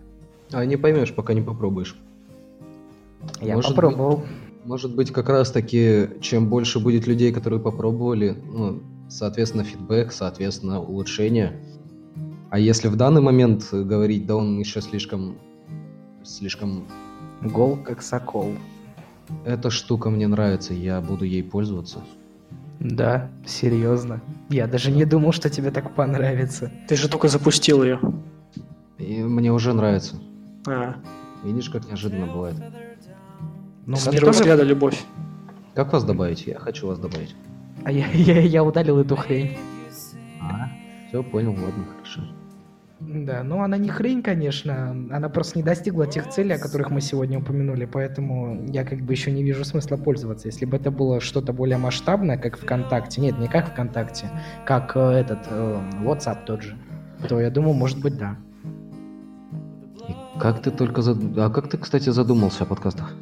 А 0.52 0.64
не 0.64 0.76
поймешь, 0.76 1.14
пока 1.14 1.34
не 1.34 1.42
попробуешь. 1.42 1.96
Я 3.40 3.54
может 3.54 3.70
попробовал. 3.70 4.18
Быть, 4.18 4.26
может 4.66 4.94
быть, 4.94 5.12
как 5.12 5.28
раз-таки, 5.28 6.08
чем 6.20 6.48
больше 6.48 6.80
будет 6.80 7.06
людей, 7.06 7.32
которые 7.32 7.60
попробовали, 7.60 8.36
ну, 8.44 8.82
соответственно, 9.08 9.64
фидбэк, 9.64 10.12
соответственно, 10.12 10.80
улучшение– 10.80 11.60
а 12.50 12.58
если 12.58 12.88
в 12.88 12.96
данный 12.96 13.20
момент 13.20 13.68
говорить, 13.72 14.26
да 14.26 14.36
он 14.36 14.58
еще 14.58 14.80
слишком... 14.80 15.36
Слишком... 16.22 16.86
Гол 17.42 17.76
как 17.76 18.00
сокол. 18.02 18.54
Эта 19.44 19.70
штука 19.70 20.08
мне 20.08 20.26
нравится, 20.26 20.72
я 20.72 21.00
буду 21.00 21.24
ей 21.24 21.42
пользоваться. 21.42 22.02
Да, 22.80 23.30
серьезно. 23.44 24.22
Я 24.48 24.66
даже 24.66 24.90
не 24.90 25.04
думал, 25.04 25.32
что 25.32 25.50
тебе 25.50 25.70
так 25.70 25.94
понравится. 25.94 26.72
Ты 26.88 26.96
же 26.96 27.08
только 27.08 27.28
запустил 27.28 27.82
ее. 27.82 28.00
И 28.98 29.22
мне 29.22 29.52
уже 29.52 29.74
нравится. 29.74 30.16
А. 30.66 30.96
Видишь, 31.44 31.68
как 31.68 31.86
неожиданно 31.86 32.26
бывает. 32.26 32.56
Ну, 33.86 33.96
С 33.96 34.04
первого 34.04 34.32
тоже... 34.32 34.40
взгляда 34.40 34.64
любовь. 34.64 35.04
Как 35.74 35.92
вас 35.92 36.02
добавить? 36.04 36.46
Я 36.46 36.58
хочу 36.58 36.88
вас 36.88 36.98
добавить. 36.98 37.34
А 37.84 37.92
я, 37.92 38.06
я, 38.12 38.40
я 38.40 38.64
удалил 38.64 38.98
эту 38.98 39.14
хрень. 39.14 39.56
А, 40.42 40.68
все, 41.08 41.22
понял, 41.22 41.52
ладно, 41.52 41.84
хорошо. 41.96 42.22
Да, 42.98 43.44
но 43.44 43.62
она 43.62 43.76
не 43.76 43.90
хрень, 43.90 44.22
конечно, 44.22 44.90
она 45.10 45.28
просто 45.28 45.58
не 45.58 45.62
достигла 45.62 46.06
тех 46.06 46.30
целей, 46.30 46.54
о 46.54 46.58
которых 46.58 46.90
мы 46.90 47.02
сегодня 47.02 47.38
упомянули, 47.38 47.84
поэтому 47.84 48.64
я 48.72 48.84
как 48.84 49.00
бы 49.00 49.12
еще 49.12 49.30
не 49.30 49.44
вижу 49.44 49.64
смысла 49.64 49.96
пользоваться. 49.96 50.48
Если 50.48 50.64
бы 50.64 50.78
это 50.78 50.90
было 50.90 51.20
что-то 51.20 51.52
более 51.52 51.76
масштабное, 51.76 52.38
как 52.38 52.58
ВКонтакте, 52.58 53.20
нет, 53.20 53.38
не 53.38 53.48
как 53.48 53.68
ВКонтакте, 53.72 54.30
как 54.64 54.96
э, 54.96 55.00
этот 55.00 55.40
э, 55.48 55.80
WhatsApp 56.02 56.44
тот 56.46 56.62
же. 56.62 56.76
то 57.28 57.38
я 57.38 57.50
думаю, 57.50 57.74
может 57.74 58.00
быть, 58.00 58.16
да. 58.16 58.36
И 60.08 60.40
как 60.40 60.62
ты 60.62 60.70
только... 60.70 61.02
Зад... 61.02 61.18
А 61.36 61.50
как 61.50 61.68
ты, 61.68 61.76
кстати, 61.76 62.08
задумался 62.08 62.64
о 62.64 62.66
подкастах? 62.66 63.14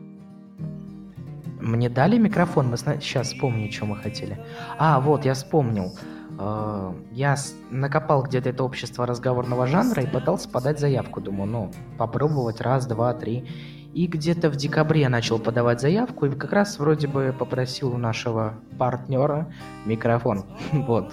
Мне 1.64 1.88
дали 1.88 2.18
микрофон, 2.18 2.68
мы 2.68 2.76
сна... 2.76 3.00
сейчас 3.00 3.28
вспомню, 3.28 3.72
что 3.72 3.86
мы 3.86 3.96
хотели. 3.96 4.38
А, 4.78 5.00
вот, 5.00 5.24
я 5.24 5.32
вспомнил. 5.32 5.94
Э, 6.38 6.92
я 7.12 7.36
накопал 7.70 8.22
где-то 8.22 8.50
это 8.50 8.64
общество 8.64 9.06
разговорного 9.06 9.66
жанра 9.66 10.02
и 10.02 10.06
пытался 10.06 10.48
подать 10.48 10.78
заявку. 10.78 11.22
Думаю, 11.22 11.50
ну, 11.50 11.72
попробовать 11.96 12.60
раз, 12.60 12.86
два, 12.86 13.14
три. 13.14 13.48
И 13.94 14.06
где-то 14.06 14.50
в 14.50 14.56
декабре 14.56 15.08
начал 15.08 15.38
подавать 15.38 15.80
заявку, 15.80 16.26
и 16.26 16.36
как 16.36 16.52
раз 16.52 16.78
вроде 16.78 17.06
бы 17.06 17.34
попросил 17.36 17.94
у 17.94 17.96
нашего 17.96 18.54
партнера 18.78 19.50
микрофон. 19.86 20.44
вот. 20.72 21.12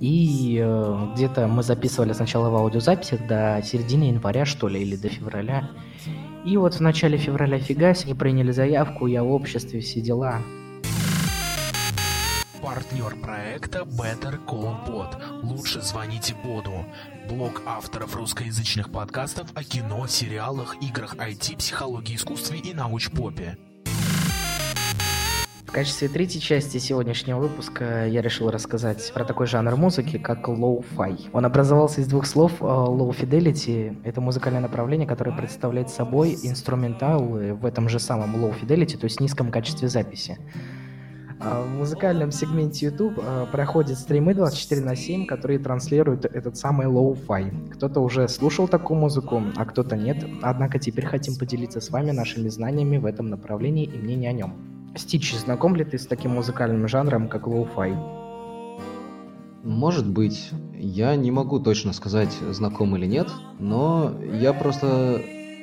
И 0.00 0.58
э, 0.60 1.06
где-то 1.14 1.46
мы 1.46 1.62
записывали 1.62 2.14
сначала 2.14 2.50
в 2.50 2.56
аудиозаписях 2.56 3.24
до 3.28 3.60
середины 3.62 4.04
января, 4.04 4.44
что 4.44 4.66
ли, 4.66 4.82
или 4.82 4.96
до 4.96 5.08
февраля. 5.08 5.70
И 6.44 6.56
вот 6.56 6.74
в 6.74 6.80
начале 6.80 7.18
февраля 7.18 7.58
фигась, 7.58 8.04
они 8.04 8.14
приняли 8.14 8.50
заявку, 8.50 9.06
я 9.06 9.22
в 9.22 9.30
обществе, 9.30 9.80
все 9.80 10.00
дела. 10.00 10.40
Партнер 12.62 13.16
проекта 13.16 13.80
Better 13.80 14.38
Call 14.46 14.86
Bot. 14.86 15.42
Лучше 15.42 15.80
звоните 15.80 16.34
Боду. 16.44 16.84
Блог 17.28 17.62
авторов 17.66 18.16
русскоязычных 18.16 18.90
подкастов 18.90 19.48
о 19.54 19.64
кино, 19.64 20.06
сериалах, 20.06 20.76
играх 20.82 21.16
IT, 21.16 21.56
психологии, 21.56 22.16
искусстве 22.16 22.58
и 22.58 22.74
научпопе. 22.74 23.58
В 25.70 25.72
качестве 25.72 26.08
третьей 26.08 26.40
части 26.40 26.78
сегодняшнего 26.78 27.38
выпуска 27.38 28.04
я 28.08 28.22
решил 28.22 28.50
рассказать 28.50 29.12
про 29.14 29.24
такой 29.24 29.46
жанр 29.46 29.76
музыки, 29.76 30.18
как 30.18 30.48
low-fi. 30.48 31.28
Он 31.32 31.46
образовался 31.46 32.00
из 32.00 32.08
двух 32.08 32.26
слов 32.26 32.54
э, 32.60 32.64
low 32.64 33.16
fidelity. 33.16 33.96
Это 34.02 34.20
музыкальное 34.20 34.60
направление, 34.60 35.06
которое 35.06 35.30
представляет 35.30 35.88
собой 35.88 36.36
инструментал 36.42 37.22
в 37.22 37.64
этом 37.64 37.88
же 37.88 38.00
самом 38.00 38.34
low 38.34 38.52
fidelity, 38.60 38.98
то 38.98 39.04
есть 39.04 39.20
низком 39.20 39.52
качестве 39.52 39.86
записи. 39.86 40.38
А 41.38 41.62
в 41.62 41.68
музыкальном 41.68 42.32
сегменте 42.32 42.86
YouTube 42.86 43.20
э, 43.22 43.46
проходят 43.52 43.96
стримы 43.96 44.34
24 44.34 44.80
на 44.80 44.96
7, 44.96 45.24
которые 45.24 45.60
транслируют 45.60 46.24
этот 46.24 46.56
самый 46.56 46.88
lo-fi. 46.88 47.74
Кто-то 47.74 48.00
уже 48.00 48.26
слушал 48.26 48.66
такую 48.66 48.98
музыку, 48.98 49.40
а 49.54 49.64
кто-то 49.64 49.96
нет. 49.96 50.26
Однако 50.42 50.80
теперь 50.80 51.06
хотим 51.06 51.36
поделиться 51.36 51.80
с 51.80 51.90
вами 51.90 52.10
нашими 52.10 52.48
знаниями 52.48 52.98
в 52.98 53.06
этом 53.06 53.28
направлении 53.28 53.84
и 53.84 53.96
мнение 53.96 54.30
о 54.30 54.32
нем. 54.32 54.79
Стич, 54.96 55.36
знаком 55.36 55.76
ли 55.76 55.84
ты 55.84 55.98
с 55.98 56.06
таким 56.06 56.32
музыкальным 56.32 56.88
жанром, 56.88 57.28
как 57.28 57.46
lo-fi? 57.46 57.94
Может 59.62 60.08
быть. 60.08 60.50
Я 60.74 61.14
не 61.16 61.30
могу 61.30 61.60
точно 61.60 61.92
сказать, 61.92 62.32
знаком 62.50 62.96
или 62.96 63.06
нет, 63.06 63.28
но 63.58 64.14
я 64.32 64.52
просто 64.52 65.22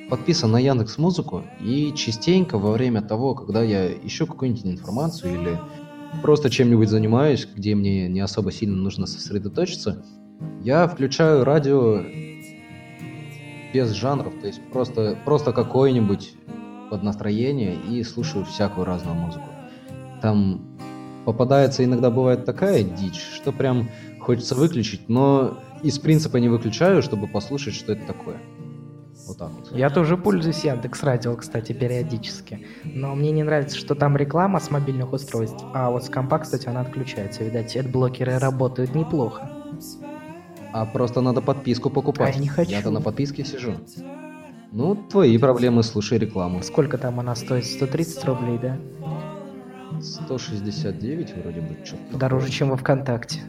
подписан 0.09 0.51
на 0.51 0.59
Яндекс 0.59 0.97
Музыку, 0.97 1.43
и 1.59 1.91
частенько 1.93 2.57
во 2.57 2.71
время 2.71 3.01
того, 3.01 3.35
когда 3.35 3.63
я 3.63 3.91
ищу 3.91 4.27
какую-нибудь 4.27 4.65
информацию 4.65 5.33
или 5.33 5.59
просто 6.21 6.49
чем-нибудь 6.49 6.87
занимаюсь, 6.87 7.47
где 7.53 7.75
мне 7.75 8.07
не 8.07 8.21
особо 8.21 8.51
сильно 8.51 8.77
нужно 8.77 9.07
сосредоточиться, 9.07 10.05
я 10.61 10.87
включаю 10.87 11.43
радио 11.43 12.03
без 13.73 13.91
жанров, 13.91 14.33
то 14.39 14.47
есть 14.47 14.61
просто, 14.71 15.17
просто 15.25 15.51
какой-нибудь 15.51 16.33
под 16.89 17.03
настроение 17.03 17.75
и 17.75 18.03
слушаю 18.03 18.45
всякую 18.45 18.85
разную 18.85 19.15
музыку. 19.15 19.47
Там 20.21 20.61
попадается 21.25 21.83
иногда 21.83 22.09
бывает 22.09 22.45
такая 22.45 22.83
дичь, 22.83 23.21
что 23.35 23.51
прям 23.51 23.89
хочется 24.19 24.55
выключить, 24.55 25.09
но 25.09 25.59
из 25.83 25.99
принципа 25.99 26.37
не 26.37 26.49
выключаю, 26.49 27.01
чтобы 27.01 27.27
послушать, 27.27 27.73
что 27.73 27.93
это 27.93 28.05
такое. 28.05 28.37
Вот 29.27 29.37
так 29.37 29.51
вот. 29.51 29.75
Я 29.75 29.89
тоже 29.89 30.15
пользуюсь 30.15 30.63
Яндекс 30.63 31.03
Радио, 31.03 31.35
кстати, 31.35 31.73
периодически. 31.73 32.65
Но 32.85 33.13
мне 33.13 33.31
не 33.31 33.43
нравится, 33.43 33.77
что 33.77 33.93
там 33.93 34.15
реклама 34.15 34.59
с 34.59 34.71
мобильных 34.71 35.11
устройств. 35.11 35.63
А 35.73 35.91
вот 35.91 36.05
с 36.05 36.09
компа, 36.09 36.39
кстати, 36.39 36.69
она 36.69 36.81
отключается. 36.81 37.43
Видать, 37.43 37.77
блокеры 37.91 38.37
работают 38.37 38.95
неплохо. 38.95 39.49
А 40.71 40.85
просто 40.85 41.21
надо 41.21 41.41
подписку 41.41 41.89
покупать. 41.89 42.35
А 42.35 42.37
я 42.37 42.41
не 42.41 42.47
хочу. 42.47 42.71
Я-то 42.71 42.91
на 42.91 43.01
подписке 43.01 43.43
сижу. 43.43 43.73
Ну, 44.71 44.95
твои 44.95 45.37
проблемы, 45.37 45.83
слушай 45.83 46.17
рекламу. 46.17 46.61
Сколько 46.61 46.97
там 46.97 47.19
она 47.19 47.35
стоит? 47.35 47.65
130 47.65 48.25
рублей, 48.25 48.57
да? 48.57 48.77
169 50.01 51.33
вроде 51.43 51.61
бы. 51.61 51.77
Что-то 51.85 52.17
Дороже, 52.17 52.45
такое. 52.45 52.57
чем 52.57 52.69
во 52.69 52.77
ВКонтакте. 52.77 53.41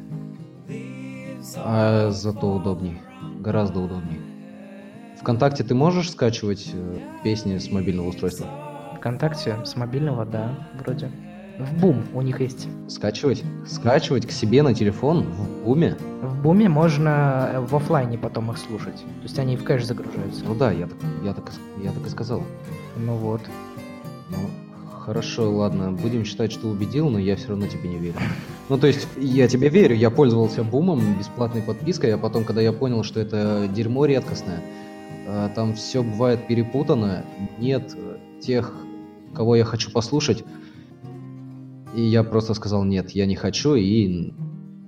А 1.57 2.11
зато 2.11 2.53
удобней. 2.53 3.01
Гораздо 3.41 3.81
удобней. 3.81 4.21
ВКонтакте 5.21 5.65
ты 5.65 5.75
можешь 5.75 6.11
скачивать 6.11 6.71
э, 6.73 6.99
песни 7.25 7.59
с 7.59 7.71
мобильного 7.71 8.09
устройства? 8.09 8.47
ВКонтакте 8.97 9.57
с 9.65 9.77
мобильного, 9.77 10.25
да, 10.25 10.69
вроде. 10.81 11.11
В 11.59 11.81
Бум 11.81 12.05
у 12.15 12.23
них 12.23 12.41
есть. 12.41 12.69
Скачивать? 12.87 13.43
Скачивать 13.67 14.27
к 14.27 14.31
себе 14.31 14.63
на 14.63 14.75
телефон 14.75 15.25
в 15.25 15.65
Буме? 15.65 15.97
В 16.23 16.41
Буме 16.41 16.69
можно 16.69 17.51
э, 17.53 17.61
в 17.61 17.75
офлайне 17.75 18.17
потом 18.17 18.53
их 18.53 18.59
слушать. 18.59 18.95
То 18.95 19.23
есть 19.25 19.39
они 19.41 19.57
в 19.57 19.65
кэш 19.65 19.85
загружаются. 19.85 20.45
Ну 20.45 20.55
да, 20.55 20.71
я 20.71 20.87
так, 20.87 20.97
я 21.25 21.33
так, 21.35 21.53
я 21.83 21.91
так 21.91 22.07
и 22.07 22.11
сказал. 22.11 22.45
Ну 22.97 23.15
вот. 23.15 23.41
Ну, 24.31 24.37
хорошо, 25.01 25.51
ладно, 25.51 25.91
будем 25.91 26.25
считать, 26.25 26.53
что 26.53 26.69
убедил, 26.69 27.11
но 27.11 27.19
я 27.19 27.35
все 27.35 27.49
равно 27.49 27.67
тебе 27.67 27.89
не 27.89 27.99
верю. 27.99 28.15
Ну, 28.69 28.79
то 28.79 28.87
есть, 28.87 29.09
я 29.17 29.49
тебе 29.49 29.69
верю, 29.69 29.97
я 29.97 30.11
пользовался 30.11 30.63
бумом, 30.63 31.19
бесплатной 31.19 31.63
подпиской, 31.63 32.15
а 32.15 32.19
потом, 32.19 32.45
когда 32.45 32.61
я 32.61 32.73
понял, 32.73 33.03
что 33.03 33.19
это 33.19 33.69
дерьмо 33.75 34.05
редкостное, 34.05 34.63
э, 35.27 35.49
там 35.57 35.75
все 35.75 36.05
бывает 36.05 36.47
перепутано, 36.47 37.25
нет 37.59 37.97
тех, 38.41 38.73
кого 39.35 39.57
я 39.57 39.65
хочу 39.65 39.91
послушать, 39.91 40.45
и 41.95 42.03
я 42.03 42.23
просто 42.23 42.55
сказал 42.55 42.85
нет, 42.85 43.11
я 43.11 43.27
не 43.27 43.37
хочу 43.37 43.75
и 43.75 44.33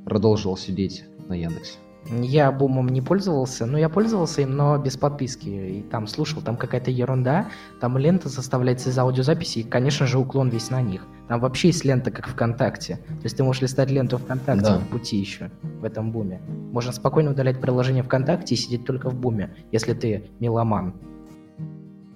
продолжил 0.04 0.56
сидеть 0.56 1.04
на 1.28 1.34
Яндексе. 1.34 1.78
Я 2.08 2.50
бумом 2.50 2.88
не 2.88 3.02
пользовался, 3.02 3.66
но 3.66 3.78
я 3.78 3.88
пользовался 3.88 4.40
им, 4.40 4.56
но 4.56 4.78
без 4.78 4.96
подписки. 4.96 5.48
И 5.48 5.82
там 5.82 6.06
слушал, 6.06 6.40
там 6.40 6.56
какая-то 6.56 6.90
ерунда, 6.90 7.48
там 7.80 7.98
лента 7.98 8.28
составляется 8.28 8.90
из 8.90 8.98
аудиозаписи, 8.98 9.60
и, 9.60 9.62
конечно 9.62 10.06
же, 10.06 10.18
уклон 10.18 10.48
весь 10.48 10.70
на 10.70 10.80
них. 10.80 11.06
Там 11.28 11.40
вообще 11.40 11.68
есть 11.68 11.84
лента, 11.84 12.10
как 12.10 12.28
ВКонтакте. 12.28 12.96
То 12.96 13.24
есть 13.24 13.36
ты 13.36 13.44
можешь 13.44 13.62
листать 13.62 13.90
ленту 13.90 14.18
ВКонтакте 14.18 14.64
да. 14.64 14.78
в 14.78 14.88
пути 14.88 15.18
еще, 15.18 15.50
в 15.62 15.84
этом 15.84 16.10
буме. 16.10 16.40
Можно 16.72 16.92
спокойно 16.92 17.32
удалять 17.32 17.60
приложение 17.60 18.02
ВКонтакте 18.02 18.54
и 18.54 18.58
сидеть 18.58 18.84
только 18.84 19.10
в 19.10 19.14
буме, 19.14 19.54
если 19.70 19.92
ты 19.92 20.30
меломан. 20.40 20.94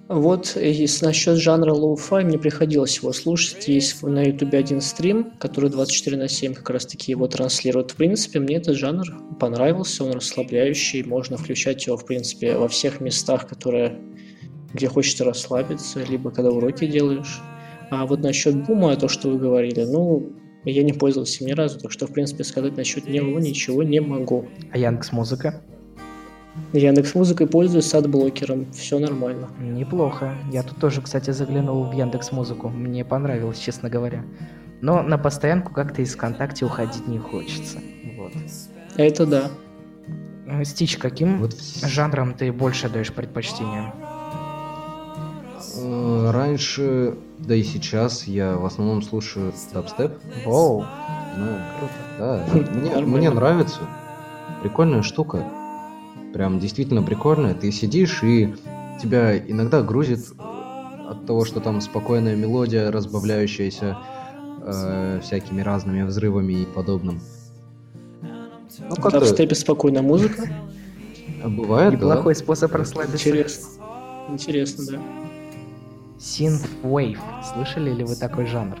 Вот 0.07 0.55
если 0.55 1.05
насчет 1.05 1.37
жанра 1.37 1.73
lo-fi, 1.73 2.23
мне 2.23 2.37
приходилось 2.37 2.97
его 2.97 3.11
слушать. 3.11 3.67
Есть 3.67 4.03
на 4.03 4.23
ютубе 4.23 4.59
один 4.59 4.79
стрим, 4.79 5.31
который 5.39 5.71
24 5.71 6.17
на 6.17 6.27
7 6.27 6.53
как 6.53 6.69
раз 6.69 6.85
таки 6.85 7.11
его 7.11 7.27
транслирует. 7.27 7.91
В 7.91 7.95
принципе, 7.95 8.39
мне 8.39 8.57
этот 8.57 8.75
жанр 8.75 9.05
понравился, 9.39 10.03
он 10.03 10.11
расслабляющий, 10.11 11.03
можно 11.03 11.37
включать 11.37 11.87
его, 11.87 11.97
в 11.97 12.05
принципе, 12.05 12.55
во 12.55 12.67
всех 12.67 13.01
местах, 13.01 13.47
которые, 13.47 13.99
где 14.73 14.87
хочется 14.87 15.23
расслабиться, 15.23 16.03
либо 16.03 16.29
когда 16.29 16.51
уроки 16.51 16.85
делаешь. 16.85 17.41
А 17.89 18.05
вот 18.05 18.19
насчет 18.19 18.63
бума, 18.67 18.95
то, 18.97 19.07
что 19.07 19.29
вы 19.29 19.39
говорили, 19.39 19.85
ну, 19.85 20.33
я 20.65 20.83
не 20.83 20.93
пользовался 20.93 21.43
ни 21.43 21.51
разу, 21.53 21.79
так 21.79 21.91
что, 21.91 22.05
в 22.05 22.11
принципе, 22.11 22.43
сказать 22.43 22.77
насчет 22.77 23.07
него 23.07 23.39
ничего 23.39 23.81
не 23.81 24.01
могу. 24.01 24.45
А 24.71 24.77
Яндекс 24.77 25.11
Музыка? 25.11 25.63
Яндекс 26.73 27.15
Музыкой 27.15 27.47
пользуюсь 27.47 27.85
с 27.85 27.93
адблокером, 27.93 28.71
все 28.71 28.99
нормально. 28.99 29.49
Неплохо. 29.59 30.35
Я 30.51 30.63
тут 30.63 30.77
тоже, 30.77 31.01
кстати, 31.01 31.31
заглянул 31.31 31.85
в 31.85 31.93
Яндекс 31.93 32.31
Музыку. 32.31 32.69
Мне 32.69 33.05
понравилось, 33.05 33.59
честно 33.59 33.89
говоря. 33.89 34.23
Но 34.81 35.01
на 35.01 35.17
постоянку 35.17 35.73
как-то 35.73 36.01
из 36.01 36.13
ВКонтакте 36.15 36.65
уходить 36.65 37.07
не 37.07 37.17
хочется. 37.17 37.79
Вот. 38.17 38.33
Это 38.97 39.25
да. 39.25 39.51
Э, 40.47 40.63
Стич, 40.63 40.97
каким 40.97 41.39
вот... 41.39 41.55
жанром 41.83 42.33
ты 42.33 42.51
больше 42.51 42.89
даешь 42.89 43.11
предпочтение? 43.13 43.93
Э, 45.77 46.31
раньше, 46.31 47.17
да 47.39 47.55
и 47.55 47.63
сейчас 47.63 48.25
я 48.27 48.55
в 48.57 48.65
основном 48.65 49.01
слушаю 49.01 49.53
дабстеп. 49.73 50.13
Оу. 50.45 50.85
Ну, 51.37 51.47
круто. 51.79 51.93
Да, 52.17 52.45
мне, 52.71 52.95
мне 53.05 53.29
нравится. 53.29 53.81
Прикольная 54.61 55.01
штука 55.01 55.43
прям 56.35 56.59
действительно 56.59 57.01
прикольно. 57.01 57.53
Ты 57.53 57.71
сидишь 57.71 58.21
и 58.21 58.53
тебя 59.01 59.37
иногда 59.37 59.81
грузит 59.81 60.19
от 60.37 61.25
того, 61.25 61.45
что 61.45 61.61
там 61.61 61.79
спокойная 61.79 62.35
мелодия, 62.35 62.91
разбавляющаяся 62.91 63.97
э, 64.61 65.21
всякими 65.23 65.61
разными 65.61 66.03
взрывами 66.03 66.51
и 66.51 66.65
подобным. 66.65 67.21
Ну, 68.79 68.95
как 68.97 69.13
в 69.13 69.25
степе 69.25 69.55
спокойная 69.55 70.01
музыка. 70.01 70.49
Бывает, 71.45 71.93
Неплохой 71.93 72.33
да. 72.33 72.39
способ 72.41 72.75
расслабиться. 72.75 73.29
Интересно. 73.29 73.67
Интересно, 74.27 74.83
да. 74.91 75.01
Synthwave. 76.19 77.17
Слышали 77.53 77.91
ли 77.93 78.03
вы 78.03 78.17
такой 78.17 78.45
жанр? 78.45 78.77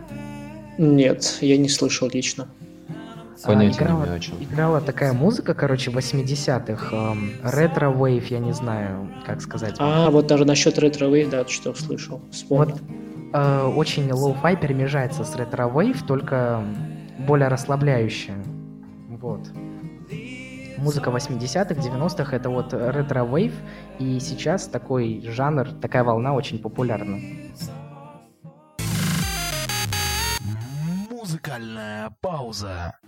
Нет, 0.77 1.37
я 1.39 1.55
не 1.55 1.69
слышал 1.69 2.09
лично. 2.11 2.49
А, 3.43 3.47
Понятия 3.47 3.83
играла, 3.83 3.99
не 3.99 4.05
имею, 4.05 4.15
о 4.15 4.19
чем. 4.19 4.43
играла 4.43 4.81
такая 4.81 5.13
музыка, 5.13 5.53
короче, 5.53 5.91
80-х, 5.91 7.15
retrowave, 7.43 8.27
я 8.27 8.39
не 8.39 8.53
знаю, 8.53 9.09
как 9.25 9.41
сказать. 9.41 9.75
А, 9.79 10.09
вот 10.09 10.27
даже 10.27 10.45
насчет 10.45 10.77
retrowave, 10.79 11.29
да, 11.29 11.45
что 11.47 11.73
слышал, 11.73 12.21
вспомнил. 12.31 12.75
Вот 12.75 12.81
э, 13.33 13.63
очень 13.75 14.09
lo-fi 14.09 14.55
перемежается 14.59 15.23
с 15.25 15.35
retrowave, 15.35 16.03
только 16.03 16.63
более 17.19 17.49
расслабляющая. 17.49 18.37
Вот. 19.09 19.41
Музыка 20.77 21.09
80-х, 21.09 21.73
90-х 21.73 22.35
это 22.35 22.49
вот 22.49 22.73
retrowave, 22.73 23.53
и 23.99 24.19
сейчас 24.19 24.67
такой 24.67 25.21
жанр, 25.25 25.71
такая 25.81 26.03
волна 26.03 26.33
очень 26.33 26.59
популярна. 26.59 27.19
Музыкальная 31.09 32.11
пауза. 32.21 32.95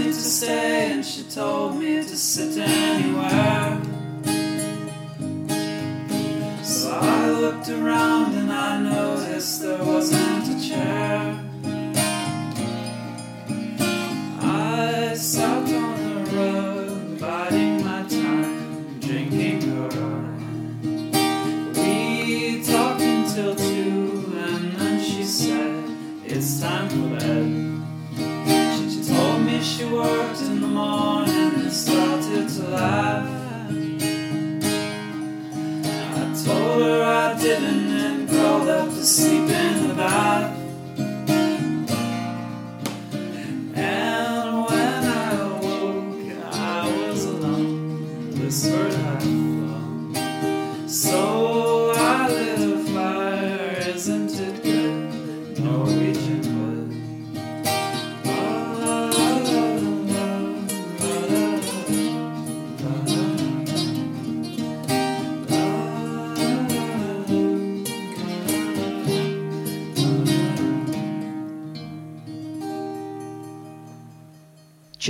me 0.00 0.06
to 0.06 0.14
stay, 0.14 0.92
and 0.92 1.04
she 1.04 1.22
told 1.24 1.76
me 1.76 1.96
to 1.96 2.16
sit 2.16 2.56
anywhere. 2.56 3.80
So 6.62 6.90
I 6.90 7.30
looked 7.30 7.68
around 7.68 8.34
and 8.34 8.50
I 8.50 8.80
noticed 8.80 9.62
there 9.62 9.82
wasn't 9.84 10.19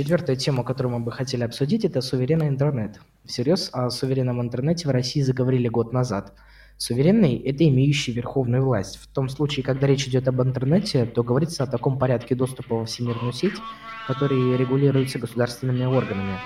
Четвертая 0.01 0.35
тема, 0.35 0.63
которую 0.63 0.97
мы 0.97 1.05
бы 1.05 1.11
хотели 1.11 1.43
обсудить, 1.43 1.85
это 1.85 2.01
суверенный 2.01 2.47
интернет. 2.47 2.99
Всерьез 3.23 3.69
о 3.71 3.91
суверенном 3.91 4.41
интернете 4.41 4.87
в 4.87 4.91
России 4.91 5.21
заговорили 5.21 5.67
год 5.67 5.93
назад. 5.93 6.33
Суверенный– 6.77 7.35
это 7.45 7.69
имеющий 7.69 8.11
верховную 8.11 8.65
власть. 8.65 8.97
В 8.97 9.05
том 9.05 9.29
случае, 9.29 9.63
когда 9.63 9.85
речь 9.85 10.07
идет 10.07 10.27
об 10.27 10.41
интернете, 10.41 11.05
то 11.05 11.23
говорится 11.23 11.65
о 11.65 11.67
таком 11.67 11.99
порядке 11.99 12.33
доступа 12.33 12.77
во 12.77 12.85
всемирную 12.85 13.31
сеть, 13.31 13.53
который 14.07 14.57
регулируется 14.57 15.19
государственными 15.19 15.85
органами. 15.85 16.39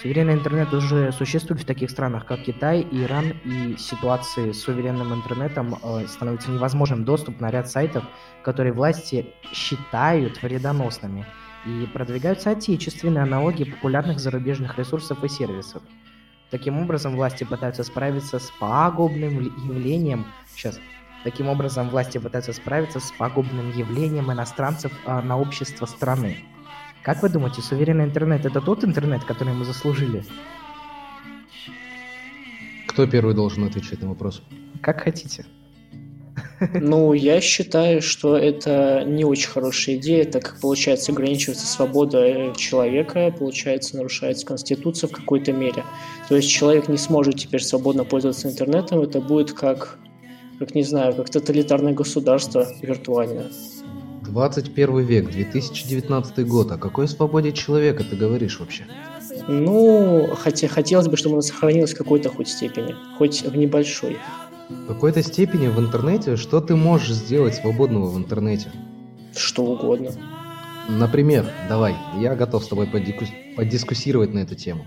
Суверенный 0.00 0.32
интернет 0.32 0.72
уже 0.72 1.12
существует 1.12 1.60
в 1.60 1.66
таких 1.66 1.90
странах, 1.90 2.24
как 2.24 2.44
Китай, 2.44 2.86
Иран, 2.90 3.34
и 3.44 3.76
ситуации 3.76 4.52
с 4.52 4.62
суверенным 4.62 5.12
интернетом 5.12 5.76
э, 5.82 6.06
становится 6.06 6.50
невозможным 6.50 7.04
доступ 7.04 7.40
на 7.40 7.50
ряд 7.50 7.68
сайтов, 7.70 8.04
которые 8.42 8.72
власти 8.72 9.34
считают 9.52 10.42
вредоносными, 10.42 11.26
и 11.66 11.86
продвигаются 11.86 12.50
отечественные 12.50 13.22
аналоги 13.22 13.64
популярных 13.64 14.20
зарубежных 14.20 14.78
ресурсов 14.78 15.22
и 15.24 15.28
сервисов. 15.28 15.82
Таким 16.50 16.78
образом, 16.78 17.16
власти 17.16 17.44
пытаются 17.44 17.82
справиться 17.82 18.38
с 18.38 18.52
пагубным 18.60 19.40
явлением. 19.68 20.26
Сейчас. 20.54 20.78
Таким 21.24 21.48
образом, 21.48 21.90
власти 21.90 22.18
пытаются 22.18 22.52
справиться 22.52 23.00
с 23.00 23.10
пагубным 23.10 23.72
явлением 23.72 24.30
иностранцев 24.30 24.92
а, 25.04 25.20
на 25.22 25.36
общество 25.36 25.86
страны. 25.86 26.36
Как 27.02 27.22
вы 27.22 27.28
думаете, 27.30 27.62
суверенный 27.62 28.04
интернет 28.04 28.46
это 28.46 28.60
тот 28.60 28.84
интернет, 28.84 29.24
который 29.24 29.52
мы 29.52 29.64
заслужили? 29.64 30.24
Кто 32.86 33.06
первый 33.08 33.34
должен 33.34 33.64
отвечать 33.64 34.00
на 34.02 34.08
вопрос? 34.08 34.42
Как 34.80 35.00
хотите. 35.02 35.44
Ну, 36.74 37.12
я 37.12 37.40
считаю, 37.40 38.02
что 38.02 38.36
это 38.36 39.04
не 39.06 39.24
очень 39.24 39.48
хорошая 39.48 39.96
идея, 39.96 40.24
так 40.24 40.42
как, 40.42 40.60
получается, 40.60 41.12
ограничивается 41.12 41.66
свобода 41.66 42.54
человека, 42.56 43.34
получается, 43.38 43.96
нарушается 43.96 44.46
Конституция 44.46 45.08
в 45.08 45.12
какой-то 45.12 45.52
мере. 45.52 45.84
То 46.28 46.36
есть 46.36 46.50
человек 46.50 46.88
не 46.88 46.98
сможет 46.98 47.36
теперь 47.36 47.62
свободно 47.62 48.04
пользоваться 48.04 48.48
интернетом, 48.48 49.00
это 49.00 49.20
будет 49.20 49.52
как, 49.52 49.98
как 50.58 50.74
не 50.74 50.82
знаю, 50.82 51.14
как 51.14 51.30
тоталитарное 51.30 51.92
государство 51.92 52.66
виртуальное. 52.80 53.50
21 54.22 54.98
век, 55.00 55.30
2019 55.30 56.46
год. 56.46 56.72
О 56.72 56.78
какой 56.78 57.08
свободе 57.08 57.52
человека 57.52 58.04
ты 58.04 58.16
говоришь 58.16 58.58
вообще? 58.58 58.84
Ну, 59.48 60.28
хотя 60.36 60.66
хотелось 60.68 61.06
бы, 61.06 61.16
чтобы 61.16 61.36
она 61.36 61.42
сохранилась 61.42 61.94
в 61.94 61.96
какой-то 61.96 62.30
хоть 62.30 62.48
степени, 62.48 62.94
хоть 63.16 63.42
в 63.42 63.56
небольшой. 63.56 64.18
В 64.68 64.88
какой-то 64.88 65.22
степени 65.22 65.68
в 65.68 65.78
интернете 65.78 66.36
что 66.36 66.60
ты 66.60 66.74
можешь 66.74 67.12
сделать 67.12 67.54
свободного 67.54 68.06
в 68.06 68.18
интернете? 68.18 68.72
Что 69.36 69.62
угодно. 69.62 70.10
Например, 70.88 71.46
давай, 71.68 71.94
я 72.18 72.34
готов 72.34 72.64
с 72.64 72.68
тобой 72.68 72.86
подикус- 72.86 73.32
подискуссировать 73.56 74.34
на 74.34 74.40
эту 74.40 74.56
тему. 74.56 74.84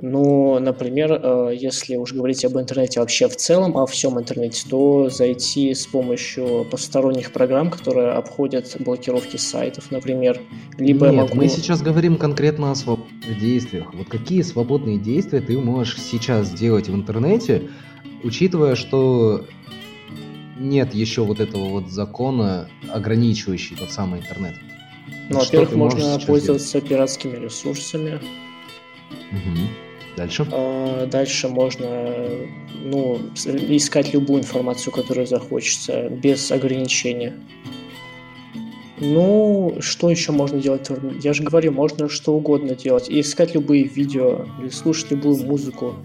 Ну, 0.00 0.58
например, 0.58 1.12
э, 1.12 1.54
если 1.54 1.96
уж 1.96 2.12
говорить 2.12 2.44
об 2.44 2.58
интернете 2.58 2.98
вообще 2.98 3.28
в 3.28 3.36
целом, 3.36 3.76
о 3.76 3.86
всем 3.86 4.18
интернете, 4.18 4.64
то 4.68 5.08
зайти 5.08 5.72
с 5.74 5.86
помощью 5.86 6.66
посторонних 6.70 7.30
программ, 7.32 7.70
которые 7.70 8.10
обходят 8.12 8.76
блокировки 8.80 9.36
сайтов, 9.36 9.92
например. 9.92 10.40
Либо 10.76 11.06
Нет, 11.06 11.14
могу... 11.14 11.36
мы 11.36 11.46
сейчас 11.46 11.82
говорим 11.82 12.16
конкретно 12.16 12.72
о 12.72 12.74
свободных 12.74 13.38
действиях. 13.38 13.94
Вот 13.94 14.08
какие 14.08 14.42
свободные 14.42 14.98
действия 14.98 15.40
ты 15.40 15.56
можешь 15.56 16.00
сейчас 16.00 16.48
сделать 16.48 16.88
в 16.88 16.94
интернете, 16.96 17.68
учитывая, 18.22 18.74
что 18.74 19.46
нет 20.58 20.94
еще 20.94 21.24
вот 21.24 21.40
этого 21.40 21.68
вот 21.68 21.90
закона, 21.90 22.68
ограничивающий 22.88 23.76
тот 23.76 23.90
самый 23.90 24.20
интернет. 24.20 24.54
Ну, 25.28 25.38
во-первых, 25.38 25.74
можно 25.74 26.18
пользоваться 26.18 26.80
пиратскими 26.80 27.36
ресурсами. 27.36 28.20
Мгм. 29.30 29.68
Дальше. 30.16 30.46
А, 30.52 31.06
Дальше 31.06 31.48
можно 31.48 32.28
ну, 32.84 33.18
искать 33.34 34.12
любую 34.12 34.42
информацию, 34.42 34.92
которую 34.92 35.26
захочется, 35.26 36.08
без 36.08 36.50
ограничения. 36.50 37.34
Ну, 38.98 39.78
что 39.80 40.10
еще 40.10 40.32
можно 40.32 40.60
делать? 40.60 40.88
Я 41.22 41.32
же 41.32 41.42
говорю, 41.42 41.72
можно 41.72 42.08
что 42.08 42.34
угодно 42.34 42.74
делать. 42.76 43.08
И 43.08 43.20
искать 43.20 43.54
любые 43.54 43.84
видео, 43.84 44.46
или 44.60 44.68
слушать 44.68 45.10
любую 45.10 45.36
музыку, 45.44 45.96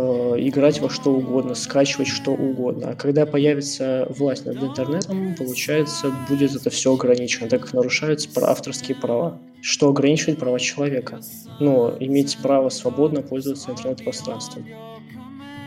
играть 0.00 0.80
во 0.80 0.88
что 0.88 1.12
угодно, 1.12 1.54
скачивать 1.54 2.08
что 2.08 2.32
угодно. 2.32 2.90
А 2.90 2.94
когда 2.94 3.26
появится 3.26 4.06
власть 4.10 4.46
над 4.46 4.62
интернетом, 4.62 5.34
получается, 5.36 6.12
будет 6.28 6.54
это 6.54 6.70
все 6.70 6.94
ограничено, 6.94 7.48
так 7.48 7.62
как 7.62 7.72
нарушаются 7.72 8.28
авторские 8.42 8.96
права. 8.96 9.38
Что 9.60 9.88
ограничивает 9.90 10.38
права 10.38 10.58
человека? 10.58 11.20
Ну, 11.60 11.94
иметь 12.00 12.38
право 12.42 12.68
свободно 12.68 13.22
пользоваться 13.22 13.70
интернет-пространством. 13.70 14.66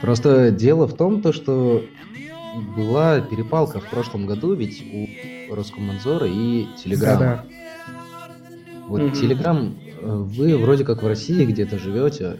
Просто 0.02 0.52
дело 0.52 0.88
в 0.88 0.96
том, 0.96 1.22
то, 1.22 1.32
что 1.32 1.84
была 2.76 3.22
перепалка 3.22 3.80
в 3.80 3.90
прошлом 3.90 4.26
году 4.26 4.54
ведь 4.54 4.84
у 5.50 5.56
Роскомнадзора 5.56 6.28
и 6.28 6.68
Телеграма. 6.84 7.20
Да-да. 7.20 7.46
Вот 8.88 9.02
Мгм. 9.02 9.14
Telegram, 9.14 9.74
э, 10.02 10.06
вы 10.06 10.58
вроде 10.58 10.84
как 10.84 11.02
в 11.02 11.08
России 11.08 11.46
где-то 11.46 11.80
живете. 11.80 12.38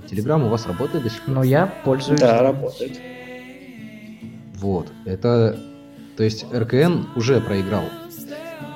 Телеграм 0.00 0.42
у 0.44 0.48
вас 0.48 0.66
работает 0.66 1.04
до 1.04 1.10
сих 1.10 1.22
пор? 1.22 1.34
Но 1.34 1.42
я 1.42 1.66
пользуюсь. 1.84 2.20
Да, 2.20 2.42
работает. 2.42 3.00
Вот. 4.54 4.88
Это... 5.04 5.58
То 6.16 6.22
есть 6.22 6.46
РКН 6.52 7.06
уже 7.16 7.40
проиграл. 7.40 7.84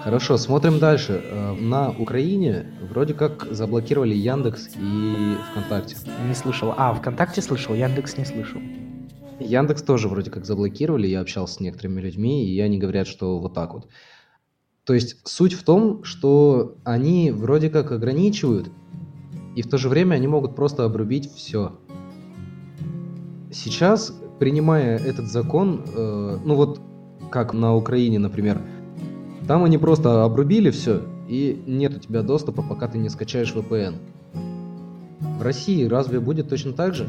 Хорошо, 0.02 0.36
смотрим 0.38 0.78
дальше. 0.78 1.22
Э, 1.24 1.52
На 1.52 1.90
Украине 1.90 2.66
вроде 2.90 3.14
как 3.14 3.46
заблокировали 3.50 4.14
Яндекс 4.14 4.70
и 4.76 5.36
ВКонтакте. 5.50 5.96
Не 6.26 6.34
слышал. 6.34 6.74
А, 6.76 6.94
ВКонтакте 6.94 7.42
слышал, 7.42 7.74
Яндекс 7.74 8.16
не 8.16 8.24
слышал. 8.24 8.60
Яндекс 9.40 9.82
тоже 9.82 10.08
вроде 10.08 10.30
как 10.30 10.44
заблокировали, 10.44 11.06
я 11.06 11.20
общался 11.20 11.54
с 11.54 11.60
некоторыми 11.60 12.00
людьми, 12.00 12.48
и 12.48 12.60
они 12.60 12.78
говорят, 12.78 13.06
что 13.06 13.38
вот 13.38 13.54
так 13.54 13.74
вот. 13.74 13.88
То 14.84 14.94
есть 14.94 15.16
суть 15.28 15.52
в 15.52 15.62
том, 15.64 16.02
что 16.02 16.76
они 16.84 17.30
вроде 17.30 17.68
как 17.68 17.92
ограничивают, 17.92 18.70
и 19.54 19.62
в 19.62 19.68
то 19.68 19.78
же 19.78 19.88
время 19.88 20.14
они 20.14 20.26
могут 20.26 20.54
просто 20.54 20.84
обрубить 20.84 21.32
все. 21.34 21.72
Сейчас, 23.50 24.14
принимая 24.38 24.98
этот 24.98 25.26
закон, 25.26 25.82
э, 25.94 26.38
ну 26.44 26.54
вот 26.54 26.80
как 27.30 27.54
на 27.54 27.74
Украине, 27.74 28.18
например, 28.18 28.60
там 29.46 29.64
они 29.64 29.78
просто 29.78 30.24
обрубили 30.24 30.70
все, 30.70 31.02
и 31.28 31.62
нет 31.66 31.96
у 31.96 31.98
тебя 31.98 32.22
доступа, 32.22 32.62
пока 32.62 32.88
ты 32.88 32.98
не 32.98 33.08
скачаешь 33.08 33.54
VPN. 33.54 33.96
В 35.38 35.42
России 35.42 35.84
разве 35.84 36.20
будет 36.20 36.48
точно 36.48 36.72
так 36.72 36.94
же? 36.94 37.08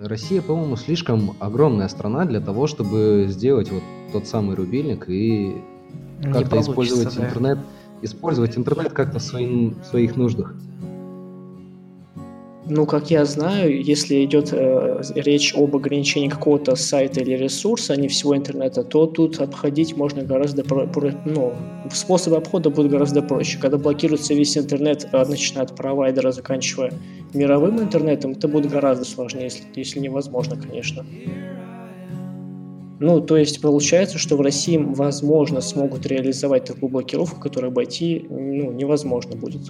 Россия, 0.00 0.42
по-моему, 0.42 0.76
слишком 0.76 1.34
огромная 1.40 1.88
страна 1.88 2.24
для 2.24 2.40
того, 2.40 2.66
чтобы 2.66 3.26
сделать 3.28 3.70
вот 3.70 3.82
тот 4.12 4.26
самый 4.26 4.54
рубильник 4.54 5.08
и 5.08 5.56
Не 6.22 6.32
как-то 6.32 6.60
использовать 6.60 7.16
да. 7.16 7.26
интернет, 7.26 7.58
использовать 8.02 8.58
интернет 8.58 8.92
как-то 8.92 9.18
в, 9.18 9.22
своим- 9.22 9.76
в 9.80 9.86
своих 9.86 10.16
нуждах. 10.16 10.54
Ну, 12.66 12.86
как 12.86 13.10
я 13.10 13.26
знаю, 13.26 13.82
если 13.82 14.24
идет 14.24 14.48
э, 14.52 15.02
речь 15.16 15.54
об 15.54 15.76
ограничении 15.76 16.28
какого-то 16.28 16.76
сайта 16.76 17.20
или 17.20 17.32
ресурса, 17.32 17.92
а 17.92 17.96
не 17.96 18.08
всего 18.08 18.34
интернета, 18.34 18.82
то 18.84 19.06
тут 19.06 19.38
обходить 19.38 19.98
можно 19.98 20.22
гораздо 20.22 20.64
про- 20.64 20.88
ну, 21.26 21.52
способы 21.92 22.36
обхода 22.36 22.70
будут 22.70 22.90
гораздо 22.90 23.20
проще. 23.20 23.58
Когда 23.58 23.76
блокируется 23.76 24.32
весь 24.32 24.56
интернет, 24.56 25.06
э, 25.12 25.24
начиная 25.26 25.64
от 25.64 25.76
провайдера, 25.76 26.32
заканчивая 26.32 26.94
мировым 27.34 27.80
интернетом, 27.80 28.32
это 28.32 28.48
будет 28.48 28.70
гораздо 28.70 29.04
сложнее, 29.04 29.44
если, 29.44 29.64
если 29.74 30.00
невозможно, 30.00 30.56
конечно. 30.56 31.04
Ну, 32.98 33.20
то 33.20 33.36
есть 33.36 33.60
получается, 33.60 34.16
что 34.16 34.38
в 34.38 34.40
России, 34.40 34.78
возможно, 34.78 35.60
смогут 35.60 36.06
реализовать 36.06 36.64
такую 36.64 36.88
блокировку, 36.88 37.38
которую 37.38 37.72
обойти 37.72 38.24
ну, 38.30 38.72
невозможно 38.72 39.36
будет. 39.36 39.60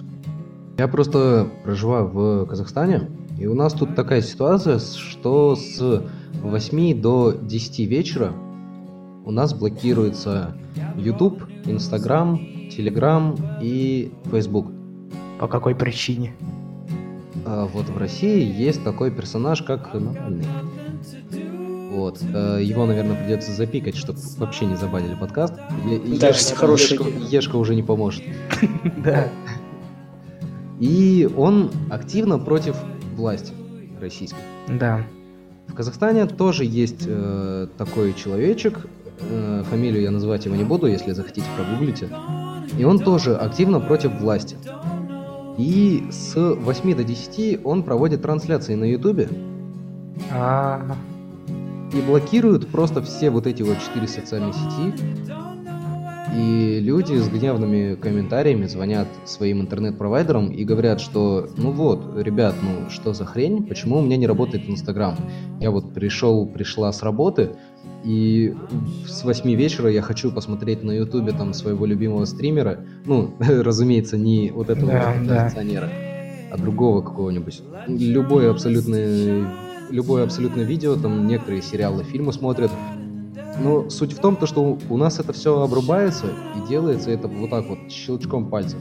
Я 0.77 0.87
просто 0.87 1.47
проживаю 1.63 2.07
в 2.07 2.45
Казахстане, 2.47 3.09
и 3.39 3.47
у 3.47 3.53
нас 3.55 3.73
тут 3.73 3.95
такая 3.95 4.21
ситуация, 4.21 4.79
что 4.79 5.55
с 5.55 6.03
8 6.43 7.01
до 7.01 7.31
10 7.31 7.79
вечера 7.87 8.33
у 9.25 9.31
нас 9.31 9.53
блокируется 9.53 10.55
YouTube, 10.97 11.43
Instagram, 11.65 12.35
Telegram 12.77 13.57
и 13.61 14.11
Facebook. 14.29 14.67
По 15.39 15.47
какой 15.47 15.75
причине? 15.75 16.33
А 17.45 17.65
вот 17.65 17.89
в 17.89 17.97
России 17.97 18.43
есть 18.43 18.83
такой 18.83 19.11
персонаж, 19.11 19.61
как 19.61 19.93
Навальный. 19.93 20.45
Вот. 21.91 22.21
э, 22.21 22.59
Его, 22.61 22.85
наверное, 22.85 23.15
придется 23.15 23.51
запикать, 23.53 23.95
чтобы 23.95 24.19
вообще 24.37 24.65
не 24.65 24.75
забанили 24.75 25.15
подкаст. 25.15 25.53
Даже 26.19 26.39
Ешка- 26.39 26.55
хорошая 26.55 26.99
Ешка-. 26.99 27.09
Ешка 27.35 27.55
уже 27.55 27.75
не 27.75 27.83
поможет. 27.83 28.23
Да. 29.03 29.29
И 30.79 31.29
он 31.37 31.71
активно 31.89 32.37
против 32.37 32.75
власти 33.15 33.53
российской. 34.01 34.39
Да. 34.67 35.01
В 35.67 35.73
Казахстане 35.73 36.25
тоже 36.25 36.63
есть 36.65 37.05
э, 37.07 37.67
такой 37.77 38.13
человечек, 38.13 38.87
э, 39.19 39.63
фамилию 39.69 40.03
я 40.03 40.11
называть 40.11 40.45
его 40.45 40.55
не 40.55 40.63
буду, 40.63 40.87
если 40.87 41.11
захотите 41.13 41.47
прогуглите. 41.55 42.09
И 42.77 42.83
он 42.83 42.99
тоже 42.99 43.35
активно 43.35 43.79
против 43.79 44.19
власти. 44.19 44.57
И 45.57 46.07
с 46.11 46.35
8 46.35 46.95
до 46.95 47.03
10 47.03 47.61
он 47.63 47.83
проводит 47.83 48.21
трансляции 48.21 48.75
на 48.75 48.83
Ютубе 48.83 49.29
А, 50.31 50.81
и 51.93 52.01
блокирует 52.01 52.67
просто 52.67 53.01
все 53.01 53.29
вот 53.29 53.47
эти 53.47 53.63
вот 53.63 53.77
четыре 53.79 54.07
социальные 54.07 54.53
сети. 54.53 54.93
И 56.35 56.79
люди 56.81 57.15
с 57.15 57.29
гневными 57.29 57.95
комментариями 57.95 58.65
звонят 58.65 59.07
своим 59.25 59.61
интернет-провайдерам 59.61 60.49
и 60.49 60.65
говорят, 60.65 60.99
что 60.99 61.49
ну 61.55 61.71
вот, 61.71 62.17
ребят, 62.17 62.55
ну 62.61 62.89
что 62.89 63.13
за 63.13 63.25
хрень, 63.25 63.65
почему 63.65 63.99
у 63.99 64.01
меня 64.01 64.17
не 64.17 64.27
работает 64.27 64.69
Инстаграм? 64.69 65.15
Я 65.61 65.71
вот 65.71 65.93
пришел, 65.93 66.45
пришла 66.45 66.91
с 66.91 67.03
работы, 67.03 67.51
и 68.03 68.53
с 69.07 69.23
8 69.23 69.49
вечера 69.55 69.89
я 69.89 70.01
хочу 70.01 70.31
посмотреть 70.31 70.83
на 70.83 70.91
Ютубе 70.91 71.31
там 71.31 71.53
своего 71.53 71.85
любимого 71.85 72.25
стримера, 72.25 72.85
ну, 73.05 73.33
разумеется, 73.39 74.17
не 74.17 74.51
вот 74.51 74.69
этого 74.69 74.91
Да, 74.91 75.15
да. 75.27 75.49
а 76.51 76.57
другого 76.57 77.01
какого-нибудь. 77.01 77.61
Любое 77.87 78.51
абсолютно, 78.51 79.49
любое 79.89 80.23
абсолютно 80.23 80.61
видео, 80.61 80.95
там 80.95 81.27
некоторые 81.27 81.61
сериалы, 81.61 82.03
фильмы 82.03 82.33
смотрят. 82.33 82.71
Но 83.59 83.89
суть 83.89 84.13
в 84.13 84.19
том, 84.19 84.35
то, 84.35 84.45
что 84.45 84.77
у- 84.89 84.97
нас 84.97 85.19
это 85.19 85.33
все 85.33 85.61
обрубается 85.61 86.27
и 86.27 86.67
делается 86.67 87.11
это 87.11 87.27
вот 87.27 87.49
так 87.49 87.65
вот 87.67 87.77
щелчком 87.89 88.49
пальцев. 88.49 88.79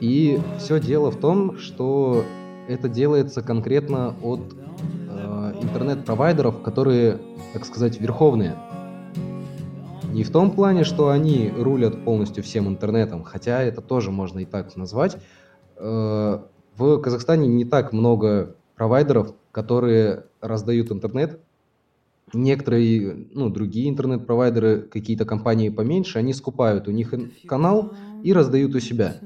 И 0.00 0.40
все 0.58 0.78
дело 0.78 1.10
в 1.10 1.16
том, 1.16 1.58
что 1.58 2.24
это 2.68 2.88
делается 2.88 3.42
конкретно 3.42 4.14
от 4.22 4.40
э, 5.10 5.52
интернет-провайдеров, 5.60 6.62
которые, 6.62 7.18
так 7.52 7.64
сказать, 7.64 8.00
верховные. 8.00 8.54
Не 10.12 10.22
в 10.22 10.30
том 10.30 10.52
плане, 10.52 10.84
что 10.84 11.08
они 11.08 11.52
рулят 11.56 12.04
полностью 12.04 12.44
всем 12.44 12.68
интернетом, 12.68 13.24
хотя 13.24 13.62
это 13.62 13.80
тоже 13.80 14.10
можно 14.10 14.38
и 14.40 14.44
так 14.44 14.74
назвать. 14.76 15.16
Э, 15.76 16.38
в 16.76 16.98
Казахстане 17.00 17.48
не 17.48 17.64
так 17.64 17.92
много 17.92 18.54
провайдеров, 18.76 19.34
которые 19.50 20.26
раздают 20.40 20.92
интернет. 20.92 21.40
Некоторые, 22.32 23.28
ну, 23.32 23.48
другие 23.48 23.88
интернет-провайдеры, 23.88 24.82
какие-то 24.82 25.24
компании 25.24 25.68
поменьше, 25.68 26.18
они 26.18 26.32
скупают 26.32 26.88
у 26.88 26.90
них 26.90 27.14
канал 27.46 27.94
и 28.22 28.32
раздают 28.32 28.74
у 28.74 28.80
себя. 28.80 29.16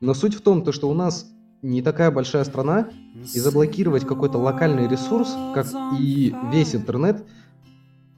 Но 0.00 0.14
суть 0.14 0.34
в 0.34 0.40
том, 0.40 0.62
то, 0.62 0.72
что 0.72 0.88
у 0.88 0.94
нас 0.94 1.30
не 1.62 1.82
такая 1.82 2.10
большая 2.10 2.44
страна, 2.44 2.88
и 3.34 3.38
заблокировать 3.38 4.06
какой-то 4.06 4.38
локальный 4.38 4.88
ресурс, 4.88 5.34
как 5.54 5.66
и 5.98 6.34
весь 6.52 6.74
интернет, 6.74 7.24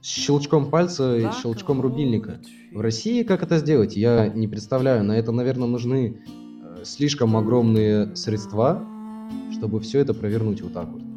с 0.01 0.07
щелчком 0.07 0.69
пальца 0.69 1.17
и 1.17 1.27
щелчком 1.41 1.81
рубильника. 1.81 2.39
В 2.73 2.81
России 2.81 3.23
как 3.23 3.43
это 3.43 3.57
сделать, 3.57 3.95
я 3.95 4.27
не 4.27 4.47
представляю. 4.47 5.03
На 5.03 5.13
это, 5.13 5.31
наверное, 5.31 5.67
нужны 5.67 6.17
э, 6.21 6.83
слишком 6.83 7.37
огромные 7.37 8.13
средства, 8.15 8.85
чтобы 9.53 9.79
все 9.79 9.99
это 9.99 10.13
провернуть 10.13 10.61
вот 10.61 10.73
так 10.73 10.89
вот. 10.89 11.12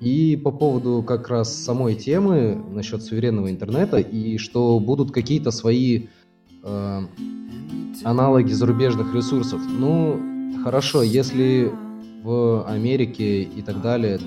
И 0.00 0.36
по 0.36 0.52
поводу 0.52 1.02
как 1.02 1.28
раз 1.28 1.52
самой 1.52 1.94
темы 1.94 2.62
насчет 2.70 3.02
суверенного 3.02 3.50
интернета 3.50 3.98
и 3.98 4.38
что 4.38 4.78
будут 4.78 5.10
какие-то 5.10 5.50
свои 5.50 6.06
э, 6.62 7.00
аналоги 8.04 8.52
зарубежных 8.52 9.12
ресурсов. 9.14 9.60
Ну, 9.66 10.20
хорошо, 10.62 11.02
если 11.02 11.72
в 12.22 12.64
Америке 12.68 13.42
и 13.42 13.62
так 13.62 13.82
далее, 13.82 14.20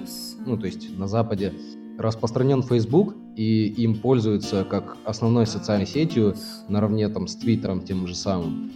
ну, 0.45 0.57
то 0.57 0.65
есть 0.65 0.97
на 0.97 1.07
Западе, 1.07 1.53
распространен 1.97 2.63
Facebook, 2.63 3.15
и 3.35 3.67
им 3.67 3.95
пользуются 3.95 4.65
как 4.65 4.97
основной 5.05 5.47
социальной 5.47 5.87
сетью, 5.87 6.35
наравне 6.67 7.07
там 7.09 7.27
с 7.27 7.35
Твиттером 7.35 7.81
тем 7.81 8.07
же 8.07 8.15
самым, 8.15 8.71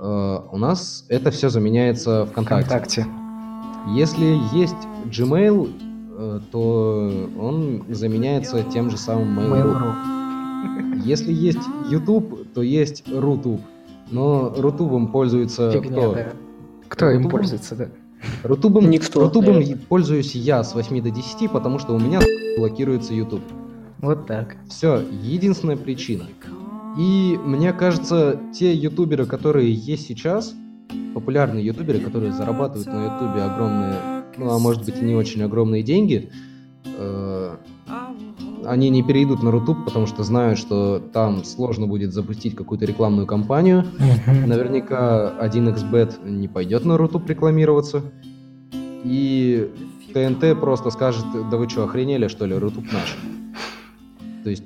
э, 0.00 0.38
у 0.50 0.56
нас 0.56 1.04
это 1.08 1.30
все 1.30 1.50
заменяется 1.50 2.26
ВКонтакте. 2.26 3.02
ВКонтакте. 3.02 3.06
Если 3.94 4.38
есть 4.56 4.74
Gmail, 5.06 5.87
то 6.50 7.28
он 7.38 7.84
заменяется 7.88 8.62
тем 8.64 8.90
же 8.90 8.96
самым 8.98 9.38
Mail.ru. 9.38 11.02
Если 11.04 11.32
есть 11.32 11.60
YouTube, 11.88 12.52
то 12.52 12.62
есть 12.62 13.04
Рутуб. 13.12 13.60
Но 14.10 14.52
Рутубом 14.56 15.08
пользуется 15.08 15.70
Фигня, 15.70 15.90
кто? 15.90 16.14
да. 16.14 16.26
Кто 16.88 17.10
им 17.10 17.18
Рутубом? 17.18 17.30
пользуется, 17.30 17.76
да? 17.76 17.88
Рутубом, 18.42 18.90
Никто, 18.90 19.20
Рутубом 19.20 19.54
наверное. 19.60 19.78
пользуюсь 19.88 20.34
я 20.34 20.64
с 20.64 20.74
8 20.74 21.02
до 21.02 21.10
10, 21.10 21.50
потому 21.52 21.78
что 21.78 21.94
у 21.94 22.00
меня 22.00 22.20
блокируется 22.56 23.14
YouTube. 23.14 23.42
Вот 24.00 24.26
так. 24.26 24.56
Все, 24.68 25.02
единственная 25.22 25.76
причина. 25.76 26.24
И 26.98 27.38
мне 27.44 27.72
кажется, 27.72 28.40
те 28.52 28.74
ютуберы, 28.74 29.24
которые 29.26 29.72
есть 29.72 30.06
сейчас, 30.08 30.54
популярные 31.14 31.64
ютуберы, 31.64 32.00
которые 32.00 32.32
зарабатывают 32.32 32.86
на 32.88 33.04
ютубе 33.04 33.42
огромные, 33.42 34.17
ну 34.38 34.50
а 34.50 34.58
может 34.58 34.84
быть 34.84 34.98
и 35.00 35.04
не 35.04 35.14
очень 35.14 35.42
огромные 35.42 35.82
деньги, 35.82 36.30
э, 36.84 37.56
они 38.64 38.90
не 38.90 39.02
перейдут 39.02 39.42
на 39.42 39.50
Рутуб, 39.50 39.84
потому 39.84 40.06
что 40.06 40.22
знают, 40.22 40.58
что 40.58 40.98
там 41.12 41.44
сложно 41.44 41.86
будет 41.86 42.12
запустить 42.12 42.54
какую-то 42.54 42.84
рекламную 42.84 43.26
кампанию. 43.26 43.84
Наверняка 44.26 45.32
1xbet 45.40 46.28
не 46.28 46.48
пойдет 46.48 46.84
на 46.84 46.96
Рутуб 46.96 47.28
рекламироваться. 47.28 48.02
И 49.04 49.70
ТНТ 50.12 50.60
просто 50.60 50.90
скажет, 50.90 51.24
да 51.50 51.56
вы 51.56 51.68
что, 51.68 51.84
охренели, 51.84 52.28
что 52.28 52.46
ли, 52.46 52.54
Рутуб 52.54 52.84
наш. 52.92 53.16
То 54.44 54.50
есть 54.50 54.64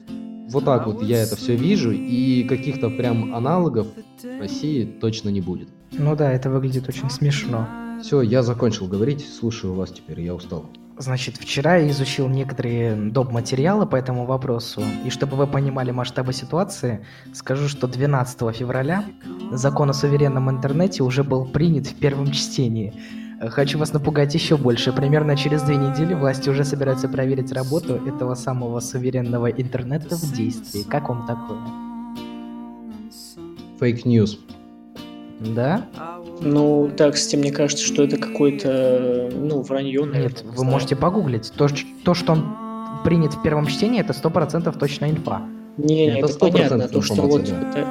вот 0.48 0.64
так 0.64 0.86
вот 0.86 1.02
я 1.02 1.22
это 1.22 1.36
все 1.36 1.56
вижу, 1.56 1.92
и 1.92 2.44
каких-то 2.44 2.90
прям 2.90 3.34
аналогов 3.34 3.86
в 4.22 4.40
России 4.40 4.84
точно 4.84 5.28
не 5.30 5.40
будет. 5.40 5.68
Ну 5.92 6.16
да, 6.16 6.32
это 6.32 6.50
выглядит 6.50 6.88
очень 6.88 7.10
смешно. 7.10 7.68
Все, 8.02 8.20
я 8.20 8.42
закончил 8.42 8.88
говорить, 8.88 9.24
слушаю 9.26 9.74
вас 9.74 9.92
теперь, 9.92 10.20
я 10.20 10.34
устал. 10.34 10.66
Значит, 10.98 11.36
вчера 11.36 11.76
я 11.76 11.88
изучил 11.90 12.28
некоторые 12.28 12.94
доп. 12.94 13.30
материалы 13.30 13.86
по 13.86 13.96
этому 13.96 14.26
вопросу, 14.26 14.82
и 15.04 15.10
чтобы 15.10 15.36
вы 15.36 15.46
понимали 15.46 15.90
масштабы 15.90 16.32
ситуации, 16.32 17.04
скажу, 17.32 17.68
что 17.68 17.86
12 17.86 18.54
февраля 18.54 19.04
закон 19.52 19.90
о 19.90 19.92
суверенном 19.94 20.50
интернете 20.50 21.02
уже 21.02 21.24
был 21.24 21.46
принят 21.46 21.86
в 21.86 21.94
первом 21.94 22.30
чтении. 22.32 22.92
Хочу 23.40 23.78
вас 23.78 23.92
напугать 23.92 24.34
еще 24.34 24.56
больше. 24.56 24.92
Примерно 24.92 25.36
через 25.36 25.62
две 25.62 25.76
недели 25.76 26.14
власти 26.14 26.48
уже 26.50 26.64
собираются 26.64 27.08
проверить 27.08 27.52
работу 27.52 27.94
этого 27.94 28.34
самого 28.34 28.80
суверенного 28.80 29.50
интернета 29.50 30.16
в 30.16 30.32
действии. 30.32 30.82
Как 30.82 31.08
вам 31.08 31.26
такое? 31.26 31.58
Fake 33.80 34.06
news. 34.06 34.38
Да? 35.40 35.86
Ну, 36.40 36.90
так, 36.96 37.14
кстати, 37.14 37.36
мне 37.36 37.50
кажется, 37.52 37.84
что 37.84 38.02
это 38.04 38.16
какое-то, 38.16 39.30
ну, 39.34 39.62
вранье, 39.62 40.04
наверное. 40.04 40.28
Нет, 40.28 40.44
не 40.44 40.50
вы 40.50 40.64
можете 40.64 40.96
погуглить. 40.96 41.52
То, 41.56 41.68
то, 42.04 42.14
что 42.14 42.32
он 42.32 42.44
принят 43.04 43.34
в 43.34 43.42
первом 43.42 43.66
чтении, 43.66 44.00
это 44.00 44.12
100% 44.12 44.76
точно 44.78 45.10
инфа. 45.10 45.42
Не, 45.76 46.08
Это 46.18 46.26
это, 46.28 46.38
понятно. 46.38 46.82
100% 46.82 46.88
То, 46.88 47.02
что 47.02 47.22
вот... 47.22 47.42
это- 47.42 47.86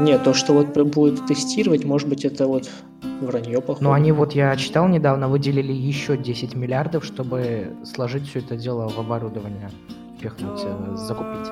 Не, 0.00 0.18
то, 0.18 0.34
что 0.34 0.52
вот 0.52 0.76
будет 0.76 1.26
тестировать, 1.26 1.84
может 1.84 2.08
быть, 2.08 2.24
это 2.24 2.46
вот 2.46 2.68
вранье, 3.20 3.60
походу. 3.60 3.84
Но 3.84 3.92
они, 3.92 4.12
вот 4.12 4.32
я 4.32 4.54
читал 4.56 4.88
недавно, 4.88 5.28
выделили 5.28 5.72
еще 5.72 6.16
10 6.16 6.54
миллиардов, 6.54 7.04
чтобы 7.04 7.74
сложить 7.84 8.28
все 8.28 8.38
это 8.40 8.56
дело 8.56 8.88
в 8.88 8.98
оборудование, 8.98 9.70
пихнуть, 10.20 10.60
э, 10.64 10.96
закупить. 10.96 11.48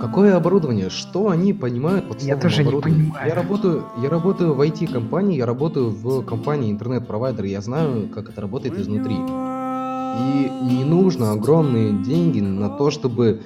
Какое 0.00 0.36
оборудование? 0.36 0.90
Что 0.90 1.30
они 1.30 1.52
понимают 1.52 2.08
под 2.08 2.22
Я 2.22 2.34
словом 2.34 2.40
тоже 2.40 2.64
не 2.64 2.80
понимаю. 2.80 3.28
Я 3.28 3.34
работаю, 3.34 3.84
я 4.02 4.10
работаю 4.10 4.54
в 4.54 4.60
IT-компании, 4.60 5.36
я 5.36 5.46
работаю 5.46 5.90
в 5.90 6.22
компании 6.24 6.70
интернет-провайдер, 6.70 7.44
я 7.44 7.60
знаю, 7.60 8.08
как 8.08 8.28
это 8.28 8.40
работает 8.40 8.78
изнутри. 8.78 9.14
И 9.14 10.50
не 10.62 10.84
нужно 10.84 11.32
огромные 11.32 11.92
деньги 12.04 12.40
на 12.40 12.68
то, 12.68 12.90
чтобы 12.90 13.42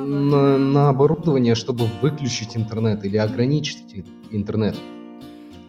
на, 0.00 0.58
на 0.58 0.88
оборудование, 0.88 1.54
чтобы 1.54 1.86
выключить 2.00 2.56
интернет 2.56 3.04
или 3.04 3.16
ограничить 3.16 4.04
интернет. 4.30 4.76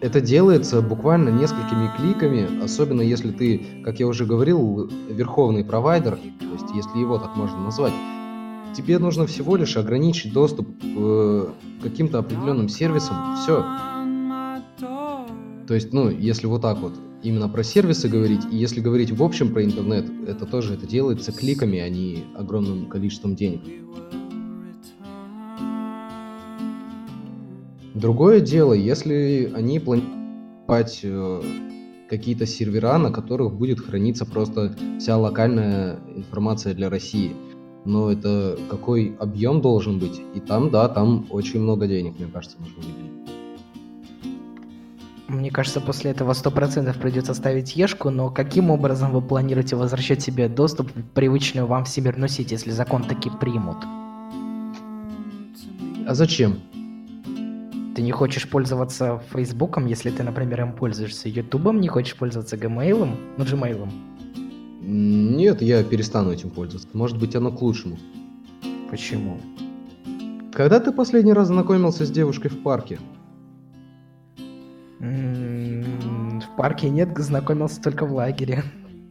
Это 0.02 0.20
делается 0.20 0.82
буквально 0.82 1.30
несколькими 1.30 1.90
кликами, 1.96 2.62
особенно 2.62 3.02
если 3.02 3.32
ты, 3.32 3.66
как 3.86 4.00
я 4.00 4.08
уже 4.08 4.26
говорил, 4.26 4.90
верховный 5.10 5.64
провайдер, 5.64 6.18
то 6.18 6.46
есть 6.54 6.76
если 6.76 7.00
его 7.00 7.18
так 7.20 7.38
можно 7.38 7.58
назвать. 7.60 7.94
Тебе 8.76 8.98
нужно 8.98 9.28
всего 9.28 9.56
лишь 9.56 9.78
ограничить 9.78 10.34
доступ 10.34 10.68
к 10.68 10.84
э, 10.84 11.48
каким-то 11.82 12.20
определенным 12.20 12.70
сервисам. 12.70 13.36
Все. 13.36 13.64
То 15.68 15.74
есть, 15.74 15.94
ну, 15.94 16.10
если 16.10 16.48
вот 16.48 16.62
так 16.62 16.80
вот 16.80 16.94
именно 17.22 17.48
про 17.48 17.64
сервисы 17.64 18.10
говорить, 18.10 18.42
и 18.52 18.58
если 18.58 18.82
говорить 18.82 19.12
в 19.12 19.24
общем 19.24 19.54
про 19.54 19.64
интернет, 19.64 20.06
это 20.28 20.46
тоже 20.46 20.74
это 20.74 20.88
делается 20.88 21.32
кликами, 21.32 21.80
а 21.80 21.88
не 21.88 22.24
огромным 22.36 22.88
количеством 22.88 23.36
денег. 23.36 23.62
Другое 27.94 28.40
дело, 28.40 28.74
если 28.74 29.52
они 29.56 29.80
планируют 29.80 30.24
э, 31.04 31.42
какие-то 32.10 32.46
сервера, 32.46 32.98
на 32.98 33.12
которых 33.12 33.54
будет 33.54 33.80
храниться 33.80 34.26
просто 34.26 34.76
вся 35.00 35.18
локальная 35.18 36.00
информация 36.16 36.74
для 36.74 36.90
России. 36.90 37.34
Но 37.86 38.12
это 38.12 38.58
какой 38.70 39.16
объем 39.20 39.62
должен 39.62 40.00
быть? 40.00 40.22
И 40.36 40.40
там, 40.40 40.70
да, 40.70 40.88
там 40.88 41.26
очень 41.30 41.60
много 41.60 41.88
денег, 41.88 42.18
мне 42.18 42.30
кажется, 42.32 42.58
нужно 42.60 42.78
выделить. 42.78 43.14
Мне 45.28 45.50
кажется, 45.50 45.82
после 45.82 46.12
этого 46.12 46.34
100% 46.34 47.00
придется 47.00 47.34
ставить 47.34 47.76
ешку, 47.76 48.10
но 48.10 48.30
каким 48.30 48.70
образом 48.70 49.12
вы 49.12 49.22
планируете 49.22 49.76
возвращать 49.76 50.22
себе 50.22 50.48
доступ 50.48 50.96
в 50.96 51.02
привычную 51.14 51.66
вам 51.66 51.86
всемирную 51.86 52.30
сеть, 52.30 52.52
если 52.52 52.72
закон 52.72 53.04
таки 53.04 53.30
примут? 53.30 53.78
А 56.06 56.14
зачем? 56.14 56.60
Ты 57.96 58.02
не 58.02 58.12
хочешь 58.12 58.50
пользоваться 58.50 59.22
Фейсбуком, 59.34 59.88
если 59.88 60.10
ты, 60.10 60.24
например, 60.24 60.62
им 60.62 60.74
пользуешься, 60.74 61.30
Ютубом, 61.30 61.80
не 61.80 61.88
хочешь 61.88 62.16
пользоваться 62.16 62.56
Gmail, 62.56 63.10
ну, 63.38 63.44
Gmail. 63.44 63.90
Нет, 64.86 65.62
я 65.62 65.82
перестану 65.84 66.32
этим 66.32 66.50
пользоваться. 66.50 66.90
Может 66.94 67.18
быть, 67.18 67.36
оно 67.36 67.52
к 67.52 67.62
лучшему. 67.62 67.98
Почему? 68.90 69.40
Когда 70.52 70.80
ты 70.80 70.92
последний 70.92 71.34
раз 71.34 71.48
знакомился 71.48 72.06
с 72.06 72.12
девушкой 72.12 72.50
в 72.50 72.62
парке? 72.62 73.00
В 75.00 76.56
парке 76.58 76.90
нет, 76.90 77.18
знакомился 77.18 77.82
только 77.82 78.06
в 78.06 78.14
лагере. 78.14 78.64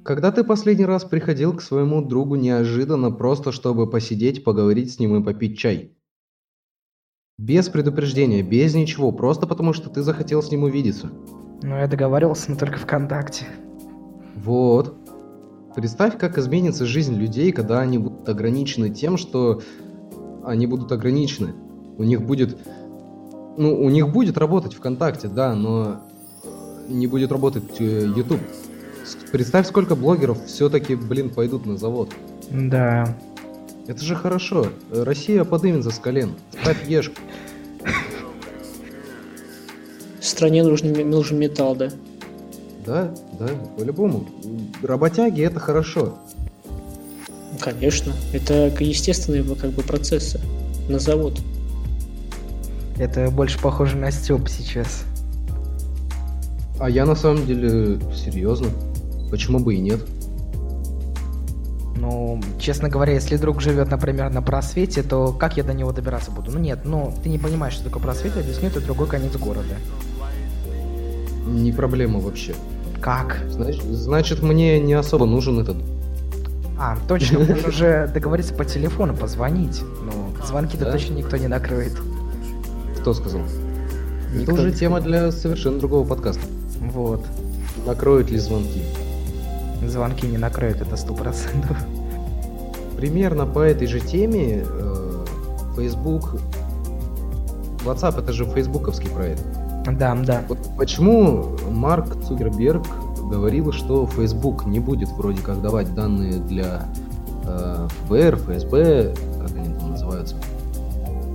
Когда 0.04 0.30
ты 0.30 0.44
последний 0.44 0.84
раз 0.84 1.04
приходил 1.04 1.54
к 1.54 1.62
своему 1.62 2.02
другу 2.02 2.34
неожиданно, 2.34 3.10
просто 3.10 3.50
чтобы 3.50 3.88
посидеть, 3.88 4.44
поговорить 4.44 4.92
с 4.92 4.98
ним 4.98 5.16
и 5.16 5.24
попить 5.24 5.58
чай? 5.58 5.96
Без 7.38 7.68
предупреждения, 7.68 8.42
без 8.42 8.74
ничего, 8.74 9.10
просто 9.10 9.46
потому 9.46 9.72
что 9.72 9.90
ты 9.90 10.02
захотел 10.02 10.42
с 10.42 10.50
ним 10.50 10.64
увидеться. 10.64 11.10
Но 11.62 11.78
я 11.78 11.86
договаривался, 11.88 12.50
но 12.50 12.56
только 12.56 12.78
ВКонтакте. 12.78 13.46
Вот. 14.36 15.01
Представь, 15.74 16.18
как 16.18 16.38
изменится 16.38 16.84
жизнь 16.86 17.14
людей, 17.14 17.52
когда 17.52 17.80
они 17.80 17.98
будут 17.98 18.28
ограничены 18.28 18.90
тем, 18.90 19.16
что 19.16 19.62
они 20.44 20.66
будут 20.66 20.92
ограничены. 20.92 21.54
У 21.98 22.02
них 22.02 22.22
будет... 22.22 22.58
Ну, 23.56 23.82
у 23.82 23.88
них 23.90 24.08
будет 24.10 24.38
работать 24.38 24.74
ВКонтакте, 24.74 25.28
да, 25.28 25.54
но 25.54 26.00
не 26.88 27.06
будет 27.06 27.32
работать 27.32 27.64
э, 27.80 28.06
YouTube. 28.16 28.40
С- 29.04 29.30
Представь, 29.30 29.66
сколько 29.68 29.94
блогеров 29.94 30.44
все-таки, 30.46 30.94
блин, 30.94 31.28
пойдут 31.30 31.66
на 31.66 31.76
завод. 31.76 32.10
Да. 32.50 33.16
Это 33.86 34.02
же 34.02 34.14
хорошо. 34.14 34.68
Э, 34.90 35.02
Россия 35.02 35.44
подымется 35.44 35.90
с 35.90 35.98
колен. 35.98 36.30
Ставь 36.62 36.88
ешку. 36.88 37.16
Стране 40.20 40.62
нужен, 40.62 40.92
нужен 41.10 41.38
металл, 41.38 41.76
да? 41.76 41.90
Да, 42.84 43.14
да, 43.38 43.48
по-любому. 43.78 44.26
Работяги 44.82 45.42
это 45.42 45.60
хорошо. 45.60 46.18
Ну, 46.66 47.58
Конечно. 47.60 48.12
Это 48.32 48.72
естественные 48.80 49.44
как 49.54 49.70
бы 49.70 49.82
процессы 49.82 50.40
на 50.88 50.98
завод. 50.98 51.38
Это 52.98 53.30
больше 53.30 53.60
похоже 53.60 53.96
на 53.96 54.10
Степ 54.10 54.48
сейчас. 54.48 55.04
А 56.80 56.90
я 56.90 57.06
на 57.06 57.14
самом 57.14 57.46
деле 57.46 58.00
серьезно. 58.14 58.68
Почему 59.30 59.60
бы 59.60 59.74
и 59.74 59.78
нет? 59.78 60.00
Ну, 61.96 62.40
честно 62.58 62.88
говоря, 62.88 63.12
если 63.12 63.36
друг 63.36 63.60
живет, 63.60 63.90
например, 63.90 64.30
на 64.30 64.42
просвете, 64.42 65.04
то 65.04 65.32
как 65.32 65.56
я 65.56 65.62
до 65.62 65.72
него 65.72 65.92
добираться 65.92 66.32
буду? 66.32 66.50
Ну 66.50 66.58
нет, 66.58 66.80
ну 66.84 67.14
ты 67.22 67.28
не 67.28 67.38
понимаешь, 67.38 67.74
что 67.74 67.84
такое 67.84 68.02
просвет, 68.02 68.36
объясню, 68.36 68.68
это 68.68 68.80
другой 68.80 69.06
конец 69.06 69.36
города. 69.36 69.76
Не 71.46 71.72
проблема 71.72 72.20
вообще. 72.20 72.54
Как? 73.00 73.38
Значит, 73.48 73.82
значит, 73.84 74.42
мне 74.42 74.80
не 74.80 74.94
особо 74.94 75.26
нужен 75.26 75.58
этот. 75.58 75.76
А, 76.78 76.96
точно, 77.08 77.40
можно 77.40 77.56
уже 77.68 78.10
договориться 78.12 78.54
по 78.54 78.64
телефону, 78.64 79.14
позвонить. 79.14 79.82
Ну, 80.04 80.12
звонки-то 80.46 80.84
Да? 80.84 80.92
точно 80.92 81.14
никто 81.14 81.36
не 81.36 81.48
накроет. 81.48 81.92
Кто 83.00 83.14
сказал? 83.14 83.42
Никто 84.34 84.52
Это 84.52 84.62
уже 84.62 84.72
тема 84.72 85.00
для 85.00 85.30
совершенно 85.32 85.78
другого 85.78 86.06
подкаста. 86.06 86.42
Вот. 86.80 87.24
Накроют 87.86 88.30
ли 88.30 88.38
звонки? 88.38 88.82
Звонки 89.86 90.26
не 90.26 90.38
накроют, 90.38 90.80
это 90.80 90.96
сто 90.96 91.14
процентов. 91.14 91.76
Примерно 92.96 93.46
по 93.46 93.58
этой 93.60 93.86
же 93.86 94.00
теме 94.00 94.64
э, 94.64 95.24
Facebook... 95.76 96.36
WhatsApp 97.84 98.20
это 98.22 98.32
же 98.32 98.44
фейсбуковский 98.44 99.10
проект. 99.10 99.42
Да, 99.86 100.14
да. 100.14 100.42
Вот 100.48 100.58
почему 100.78 101.56
Марк 101.70 102.22
Цукерберг 102.26 102.86
говорил, 103.30 103.72
что 103.72 104.06
Facebook 104.06 104.66
не 104.66 104.78
будет 104.78 105.08
вроде 105.10 105.42
как 105.42 105.62
давать 105.62 105.94
данные 105.94 106.34
для 106.34 106.82
э, 107.44 107.88
ФБР, 108.06 108.36
ФСБ, 108.36 109.14
как 109.40 109.56
они 109.56 109.74
там 109.74 109.90
называются, 109.90 110.36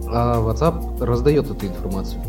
а 0.08 0.40
WhatsApp 0.40 1.04
раздает 1.04 1.50
эту 1.50 1.66
информацию. 1.66 2.22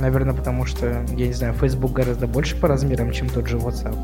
Наверное, 0.00 0.34
потому 0.34 0.64
что, 0.66 1.04
я 1.16 1.26
не 1.26 1.32
знаю, 1.32 1.52
Facebook 1.54 1.92
гораздо 1.92 2.26
больше 2.28 2.56
по 2.56 2.68
размерам, 2.68 3.10
чем 3.10 3.28
тот 3.28 3.48
же 3.48 3.58
WhatsApp. 3.58 3.96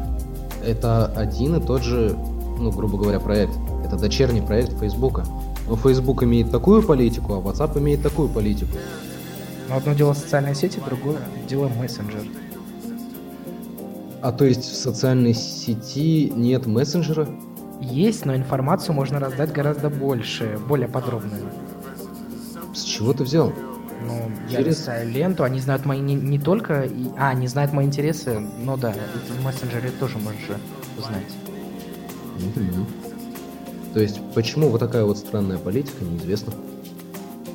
это 0.64 1.07
один 1.07 1.55
и 1.55 1.61
тот 1.64 1.83
же, 1.83 2.16
ну, 2.59 2.71
грубо 2.71 2.99
говоря, 2.99 3.21
проект. 3.21 3.53
Это 3.85 3.97
дочерний 3.97 4.43
проект 4.43 4.79
Фейсбука. 4.79 5.25
Но 5.69 5.77
Facebook 5.77 6.23
имеет 6.25 6.51
такую 6.51 6.83
политику, 6.83 7.35
а 7.35 7.38
WhatsApp 7.38 7.79
имеет 7.79 8.03
такую 8.03 8.29
политику. 8.29 8.77
Но 9.70 9.76
одно 9.76 9.94
дело 9.94 10.14
социальные 10.14 10.56
сети, 10.56 10.80
другое 10.85 11.18
дело 11.48 11.68
мессенджер. 11.68 12.24
А 14.20 14.33
то 14.33 14.44
есть 14.44 14.64
в 14.64 14.74
социальной 14.74 15.33
сети 15.33 16.30
нет 16.35 16.66
мессенджера? 16.66 17.28
Есть, 17.80 18.26
но 18.26 18.35
информацию 18.35 18.94
можно 18.94 19.20
раздать 19.20 19.52
гораздо 19.52 19.88
больше, 19.88 20.59
более 20.68 20.88
подробную. 20.88 21.44
С 22.74 22.83
чего 22.83 23.12
ты 23.12 23.22
взял? 23.24 23.52
Ну, 24.06 24.30
я 24.48 24.59
Через- 24.59 24.78
листаю 24.78 25.11
ленту, 25.11 25.44
они 25.44 25.61
знают 25.61 25.87
мои 25.87 26.00
не, 26.00 26.14
не 26.14 26.38
только... 26.38 26.83
и- 26.83 27.06
а, 27.16 27.28
они 27.30 27.46
знают 27.46 27.72
мои 27.72 27.87
интересы, 27.87 28.40
ну 28.40 28.76
да, 28.76 28.90
это 28.90 29.33
в 29.40 29.44
мессенджере 29.44 29.90
тоже 30.00 30.18
можешь 30.18 30.59
узнать. 30.98 31.26
Мгм. 32.56 32.87
То 33.94 34.00
есть 34.00 34.20
почему 34.35 34.68
вот 34.68 34.80
такая 34.80 35.04
вот 35.04 35.18
странная 35.18 35.59
политика, 35.59 36.04
неизвестно. 36.04 36.52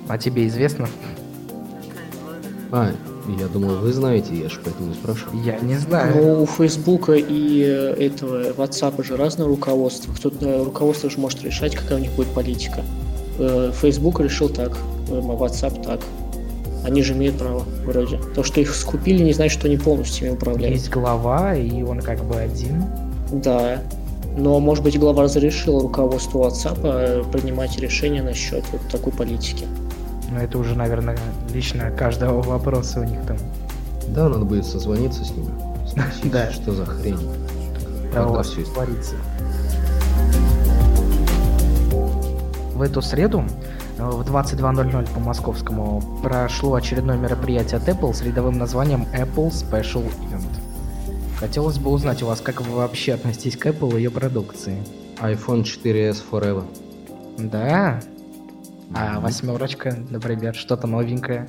А 0.07 0.17
тебе 0.17 0.47
известно? 0.47 0.87
А, 2.75 2.91
я 3.39 3.47
думал, 3.47 3.77
вы 3.77 3.93
знаете, 3.93 4.35
я 4.35 4.49
же 4.49 4.59
поэтому 4.63 4.93
спрашиваю. 4.93 5.41
Я 5.43 5.57
не 5.59 5.75
знаю. 5.75 6.13
Ну, 6.15 6.43
у 6.43 6.45
Фейсбука 6.45 7.13
и 7.13 7.61
э, 7.61 7.93
этого 7.93 8.51
WhatsApp 8.51 9.01
же 9.01 9.15
разное 9.15 9.47
руководство. 9.47 10.11
Кто-то 10.13 10.65
руководство 10.65 11.09
же 11.09 11.17
может 11.17 11.41
решать, 11.41 11.73
какая 11.73 11.99
у 11.99 12.01
них 12.01 12.11
будет 12.11 12.27
политика. 12.27 12.83
Э, 13.39 13.71
Facebook 13.73 14.19
решил 14.19 14.49
так, 14.49 14.77
э, 15.09 15.13
WhatsApp 15.13 15.85
так. 15.85 16.01
Они 16.83 17.01
же 17.01 17.13
имеют 17.13 17.37
право, 17.37 17.63
вроде. 17.85 18.19
То, 18.35 18.43
что 18.43 18.59
их 18.59 18.75
скупили, 18.75 19.23
не 19.23 19.31
значит, 19.31 19.57
что 19.57 19.67
они 19.67 19.77
полностью 19.77 20.27
ими 20.27 20.35
управляют. 20.35 20.75
Есть 20.75 20.89
глава, 20.89 21.55
и 21.55 21.81
он 21.81 22.01
как 22.01 22.25
бы 22.25 22.35
один. 22.35 22.83
Да. 23.31 23.81
Но, 24.37 24.59
может 24.59 24.83
быть, 24.83 24.99
глава 24.99 25.23
разрешила 25.23 25.81
руководству 25.81 26.41
WhatsApp 26.41 26.79
э, 26.83 27.23
принимать 27.31 27.79
решения 27.79 28.21
насчет 28.21 28.65
вот 28.73 28.81
такой 28.91 29.13
политики. 29.13 29.65
Но 30.35 30.41
это 30.41 30.57
уже, 30.59 30.75
наверное, 30.75 31.17
лично 31.53 31.89
каждого 31.91 32.41
вопроса 32.41 32.99
у 32.99 33.03
них 33.05 33.21
там. 33.25 33.37
Да, 34.09 34.27
надо 34.27 34.43
будет 34.43 34.65
созвониться 34.65 35.23
с 35.23 35.31
ними. 35.31 35.49
Спросить, 35.87 36.29
Да. 36.29 36.51
что 36.51 36.73
за 36.73 36.85
хрень. 36.85 37.17
Да, 38.13 38.27
у 38.27 38.33
вас 38.33 38.51
это? 38.57 38.69
творится. 38.69 39.15
В 42.73 42.81
эту 42.81 43.01
среду 43.01 43.45
э, 43.97 44.03
в 44.03 44.21
22.00 44.29 45.13
по 45.13 45.19
московскому 45.21 46.03
прошло 46.21 46.73
очередное 46.75 47.15
мероприятие 47.15 47.77
от 47.77 47.87
Apple 47.87 48.13
с 48.13 48.21
рядовым 48.21 48.57
названием 48.57 49.07
Apple 49.13 49.47
Special 49.51 50.03
Event. 50.31 50.59
Хотелось 51.39 51.77
бы 51.77 51.91
узнать 51.91 52.21
у 52.23 52.25
вас, 52.25 52.41
как 52.41 52.59
вы 52.59 52.75
вообще 52.75 53.13
относитесь 53.13 53.55
к 53.55 53.65
Apple 53.67 53.93
и 53.93 54.03
ее 54.03 54.11
продукции. 54.11 54.83
iPhone 55.21 55.63
4s 55.63 56.17
Forever. 56.29 56.65
Да? 57.37 58.01
А 58.93 59.19
восьмерочка, 59.19 59.97
например, 60.09 60.55
что-то 60.55 60.87
новенькое. 60.87 61.47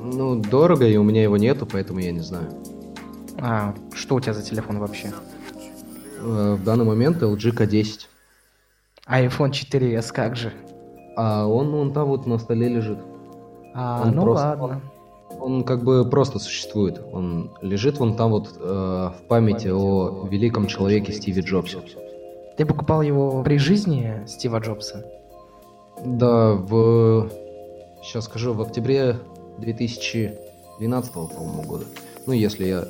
Ну, 0.00 0.36
дорого, 0.36 0.86
и 0.86 0.96
у 0.96 1.02
меня 1.02 1.22
его 1.22 1.36
нету, 1.36 1.66
поэтому 1.66 1.98
я 2.00 2.12
не 2.12 2.20
знаю. 2.20 2.48
А, 3.40 3.74
что 3.94 4.14
у 4.16 4.20
тебя 4.20 4.32
за 4.34 4.42
телефон 4.42 4.78
вообще? 4.78 5.12
Э, 6.20 6.54
В 6.58 6.64
данный 6.64 6.84
момент 6.84 7.22
LG 7.22 7.52
K10. 7.56 8.06
А 9.06 9.22
iPhone 9.22 9.50
4s 9.50 10.12
как 10.12 10.36
же? 10.36 10.52
А 11.16 11.46
он, 11.46 11.74
он 11.74 11.92
там 11.92 12.08
вот 12.08 12.26
на 12.26 12.38
столе 12.38 12.68
лежит. 12.68 12.98
А, 13.74 14.02
Он 14.06 14.14
ну 14.14 14.22
просто- 14.22 14.46
ладно. 14.58 14.80
Он 15.40 15.64
как 15.64 15.82
бы 15.82 16.08
просто 16.08 16.38
существует. 16.38 17.02
Он 17.12 17.50
лежит 17.60 17.98
вон 17.98 18.16
там 18.16 18.30
вот 18.30 18.56
э, 18.58 18.62
в 18.62 19.26
памяти 19.28 19.68
о 19.68 20.26
великом 20.30 20.66
человеке 20.68 21.12
Стиве 21.12 21.42
Джобсе. 21.42 21.78
Ты 22.56 22.64
покупал 22.64 23.02
его 23.02 23.42
при 23.42 23.58
жизни 23.58 24.22
Стива 24.26 24.58
Джобса? 24.60 25.04
Да, 26.02 26.52
в... 26.52 27.30
Сейчас 28.02 28.24
скажу, 28.24 28.52
в 28.52 28.60
октябре 28.62 29.18
2012, 29.58 31.12
по-моему, 31.12 31.62
года. 31.62 31.84
Ну, 32.26 32.32
если 32.32 32.66
я 32.66 32.84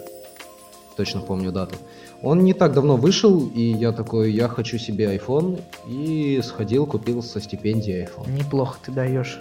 точно 0.96 1.20
помню 1.20 1.52
дату. 1.52 1.76
Он 2.22 2.44
не 2.44 2.54
так 2.54 2.72
давно 2.72 2.96
вышел, 2.96 3.48
и 3.48 3.60
я 3.60 3.92
такой, 3.92 4.32
я 4.32 4.48
хочу 4.48 4.78
себе 4.78 5.14
iPhone, 5.16 5.60
и 5.88 6.40
сходил, 6.42 6.86
купил 6.86 7.22
со 7.22 7.40
стипендией 7.40 8.04
iPhone. 8.04 8.30
Неплохо 8.30 8.78
ты 8.84 8.92
даешь. 8.92 9.40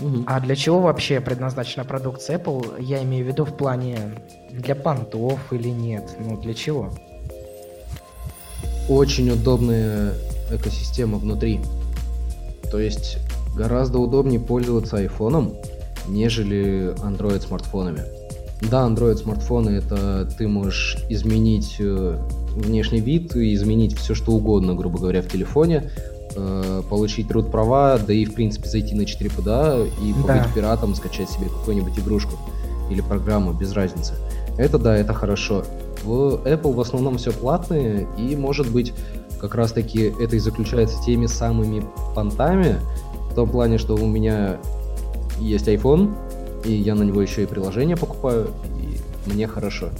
Мгм. 0.00 0.24
А 0.26 0.40
для 0.40 0.56
чего 0.56 0.80
вообще 0.80 1.20
предназначена 1.20 1.84
продукция 1.84 2.38
Apple? 2.38 2.82
Я 2.82 3.02
имею 3.04 3.24
в 3.24 3.28
виду 3.28 3.44
в 3.44 3.56
плане 3.56 3.98
для 4.50 4.74
понтов 4.74 5.52
или 5.52 5.68
нет? 5.68 6.16
Ну, 6.18 6.36
для 6.36 6.54
чего? 6.54 6.90
Очень 8.88 9.30
удобная 9.30 10.14
экосистема 10.50 11.18
внутри. 11.18 11.60
То 12.74 12.80
есть 12.80 13.18
гораздо 13.54 14.00
удобнее 14.00 14.40
пользоваться 14.40 14.96
айфоном, 14.96 15.52
нежели 16.08 16.92
Android 17.04 17.40
смартфонами. 17.40 18.00
Да, 18.68 18.88
Android 18.88 19.14
смартфоны 19.14 19.70
это 19.70 20.28
ты 20.36 20.48
можешь 20.48 20.96
изменить 21.08 21.76
э, 21.78 22.18
внешний 22.56 22.98
вид, 22.98 23.36
и 23.36 23.54
изменить 23.54 23.96
все 23.96 24.16
что 24.16 24.32
угодно, 24.32 24.74
грубо 24.74 24.98
говоря, 24.98 25.22
в 25.22 25.28
телефоне, 25.28 25.88
э, 26.34 26.82
получить 26.90 27.28
root 27.28 27.48
права, 27.48 27.96
да 28.04 28.12
и 28.12 28.24
в 28.24 28.34
принципе 28.34 28.68
зайти 28.68 28.96
на 28.96 29.02
4PDA 29.02 29.88
и 30.02 30.12
Да. 30.26 30.38
побыть 30.38 30.54
пиратом, 30.54 30.96
скачать 30.96 31.30
себе 31.30 31.46
какую-нибудь 31.46 31.96
игрушку 31.96 32.36
или 32.90 33.02
программу, 33.02 33.52
без 33.52 33.72
разницы. 33.72 34.14
Это 34.58 34.78
да, 34.80 34.96
это 34.96 35.14
хорошо. 35.14 35.62
В 36.02 36.40
Apple 36.44 36.72
в 36.74 36.80
основном 36.80 37.18
все 37.18 37.30
платное, 37.30 38.08
и 38.18 38.34
может 38.34 38.68
быть 38.68 38.92
как 39.44 39.56
раз 39.56 39.72
таки 39.72 40.14
это 40.18 40.36
и 40.36 40.38
заключается 40.38 41.02
теми 41.04 41.26
самыми 41.26 41.84
понтами, 42.14 42.76
в 43.30 43.34
том 43.34 43.50
плане, 43.50 43.76
что 43.76 43.94
у 43.94 44.06
меня 44.06 44.56
есть 45.38 45.68
iPhone, 45.68 46.14
и 46.64 46.72
я 46.72 46.94
на 46.94 47.02
него 47.02 47.20
еще 47.20 47.42
и 47.42 47.46
приложение 47.46 47.94
покупаю, 47.94 48.48
и 48.80 49.30
мне 49.30 49.46
хорошо. 49.46 49.90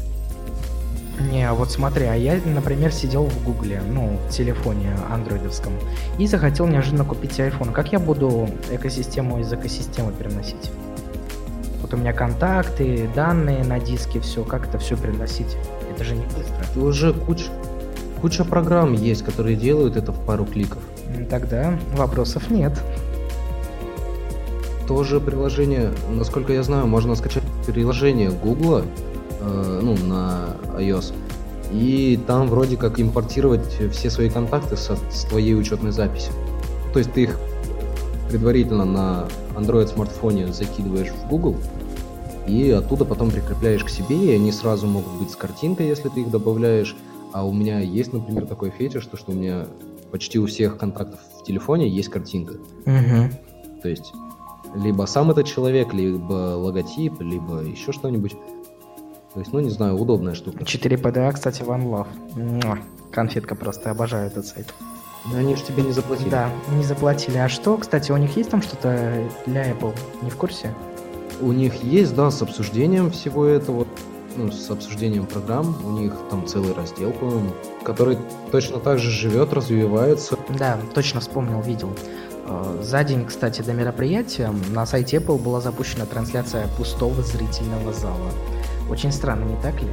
Не, 1.31 1.53
вот 1.53 1.71
смотри, 1.71 2.07
а 2.07 2.15
я, 2.15 2.41
например, 2.47 2.91
сидел 2.91 3.27
в 3.27 3.45
Гугле, 3.45 3.83
ну, 3.87 4.19
в 4.29 4.33
телефоне 4.33 4.97
андроидовском, 5.13 5.75
и 6.19 6.27
захотел 6.27 6.67
неожиданно 6.67 7.05
купить 7.05 7.39
iPhone. 7.39 7.73
Как 7.73 7.93
я 7.93 7.99
буду 7.99 8.49
экосистему 8.73 9.41
из 9.41 9.53
экосистемы 9.53 10.13
переносить? 10.13 10.71
Вот 11.83 11.93
у 11.93 11.99
меня 11.99 12.15
контакты, 12.15 13.11
данные 13.15 13.63
на 13.63 13.79
диске, 13.79 14.21
все, 14.21 14.43
как 14.43 14.69
это 14.69 14.79
все 14.79 14.97
переносить? 14.97 15.59
Это 15.95 16.03
же 16.03 16.15
не 16.15 16.25
быстро. 16.25 16.65
И 16.75 16.79
уже 16.79 17.13
куча, 17.13 17.45
куча 18.25 18.43
программ 18.43 18.95
есть, 18.95 19.23
которые 19.23 19.55
делают 19.55 19.99
это 19.99 20.11
в 20.11 20.25
пару 20.25 20.47
кликов. 20.47 20.79
Тогда 21.29 21.79
вопросов 21.95 22.51
нет. 22.51 22.73
Тоже 24.89 25.21
приложение, 25.21 25.93
насколько 26.09 26.55
я 26.55 26.63
знаю, 26.63 26.87
можно 26.87 27.17
скачать 27.17 27.43
приложение 27.67 28.31
Google 28.31 28.85
э, 29.41 29.81
ну, 29.83 29.99
на 30.07 30.57
iOS. 30.79 31.13
И 31.71 32.19
там 32.27 32.49
вроде 32.49 32.79
как 32.79 32.99
импортировать 32.99 33.79
все 33.93 34.09
свои 34.09 34.31
контакты 34.31 34.79
со- 34.79 34.97
с 35.11 35.25
твоей 35.25 35.55
учетной 35.55 35.93
записи. 35.93 36.31
То 36.95 37.01
есть 37.01 37.13
ты 37.13 37.25
их 37.25 37.39
предварительно 38.31 38.87
на 38.87 39.29
Android 39.55 39.89
смартфоне 39.89 40.51
закидываешь 40.51 41.11
в 41.11 41.29
Google, 41.29 41.57
и 42.47 42.71
оттуда 42.71 43.05
потом 43.05 43.31
прикрепляешь 43.31 43.85
к 43.85 43.91
себе, 43.91 44.17
и 44.17 44.35
они 44.35 44.51
сразу 44.51 44.87
могут 44.87 45.13
быть 45.13 45.31
с 45.31 45.37
картинкой, 45.37 45.89
если 45.89 46.09
ты 46.09 46.23
их 46.23 46.31
добавляешь. 46.31 46.97
А 47.35 47.45
у 47.45 47.53
меня 47.53 47.81
есть, 47.81 48.13
например, 48.13 48.47
такой 48.47 48.71
фетиш, 48.71 49.05
то, 49.07 49.17
что 49.17 49.33
у 49.33 49.35
меня 49.35 49.67
почти 50.13 50.39
у 50.39 50.47
всех 50.47 50.79
контактов 50.79 51.19
в 51.41 51.43
телефоне 51.43 51.89
есть 51.89 52.09
картинка. 52.09 52.53
Угу. 52.87 53.83
То 53.83 53.89
есть 53.89 54.13
либо 54.77 55.05
сам 55.07 55.33
этот 55.33 55.45
человек, 55.45 55.93
либо 55.93 56.55
логотип, 56.55 57.21
либо 57.21 57.59
еще 57.59 57.91
что-нибудь. 57.91 58.37
То 59.35 59.41
есть, 59.41 59.53
ну 59.53 59.59
не 59.59 59.71
знаю, 59.71 59.97
удобная 59.97 60.35
штука. 60.35 60.65
4 60.65 60.97
PDA, 60.97 61.33
кстати, 61.33 61.63
One 61.63 61.83
Love. 61.83 62.07
Муа. 62.37 62.79
Конфетка 63.11 63.57
просто, 63.57 63.91
обожаю 63.91 64.29
этот 64.29 64.47
сайт. 64.47 64.73
Но 65.33 65.39
они 65.39 65.57
же 65.57 65.65
тебе 65.65 65.83
не 65.83 65.91
заплатили. 65.91 66.29
Да, 66.29 66.49
не 66.77 66.85
заплатили. 66.85 67.39
А 67.39 67.49
что, 67.49 67.77
кстати, 67.79 68.13
у 68.13 68.17
них 68.17 68.37
есть 68.37 68.51
там 68.51 68.63
что-то 68.63 69.13
для 69.47 69.73
Apple? 69.73 69.93
Не 70.23 70.31
в 70.31 70.37
курсе? 70.37 70.73
У 71.41 71.51
них 71.51 71.83
есть, 71.83 72.15
да, 72.15 72.31
с 72.31 72.41
обсуждением 72.43 73.11
всего 73.11 73.45
этого, 73.45 73.89
ну, 74.37 74.51
с 74.51 74.71
обсуждением 74.71 75.27
программ. 75.27 75.77
У 75.85 75.91
них 75.91 76.13
там 76.31 76.47
целый 76.47 76.75
раздел, 76.75 77.13
по-моему, 77.13 77.51
который 77.85 78.19
точно 78.51 78.79
так 78.79 78.99
же 78.99 79.11
живет, 79.11 79.53
развивается. 79.53 80.37
Да, 80.59 80.79
точно 80.95 81.21
вспомнил, 81.21 81.61
видел. 81.61 81.91
Э, 82.47 82.81
За 82.83 83.05
день, 83.05 83.25
кстати, 83.27 83.63
до 83.63 83.73
мероприятия 83.73 84.51
на 84.71 84.87
сайте 84.87 85.19
Apple 85.19 85.39
была 85.39 85.61
запущена 85.61 86.07
трансляция 86.07 86.69
пустого 86.77 87.23
зрительного 87.23 87.93
зала. 87.93 88.31
Очень 88.91 89.13
странно, 89.13 89.45
не 89.45 89.61
так 89.63 89.81
ли? 89.81 89.89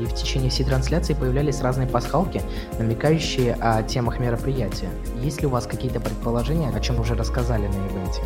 И 0.00 0.06
в 0.06 0.14
течение 0.14 0.50
всей 0.50 0.64
трансляции 0.64 1.14
появлялись 1.14 1.60
разные 1.60 1.86
пасхалки, 1.86 2.42
намекающие 2.78 3.54
о 3.60 3.82
темах 3.82 4.18
мероприятия. 4.18 4.88
Есть 5.22 5.42
ли 5.42 5.46
у 5.46 5.50
вас 5.50 5.66
какие-то 5.66 6.00
предположения, 6.00 6.70
о 6.70 6.80
чем 6.80 6.98
уже 6.98 7.14
рассказали 7.14 7.66
на 7.66 7.74
ивенте? 7.74 8.22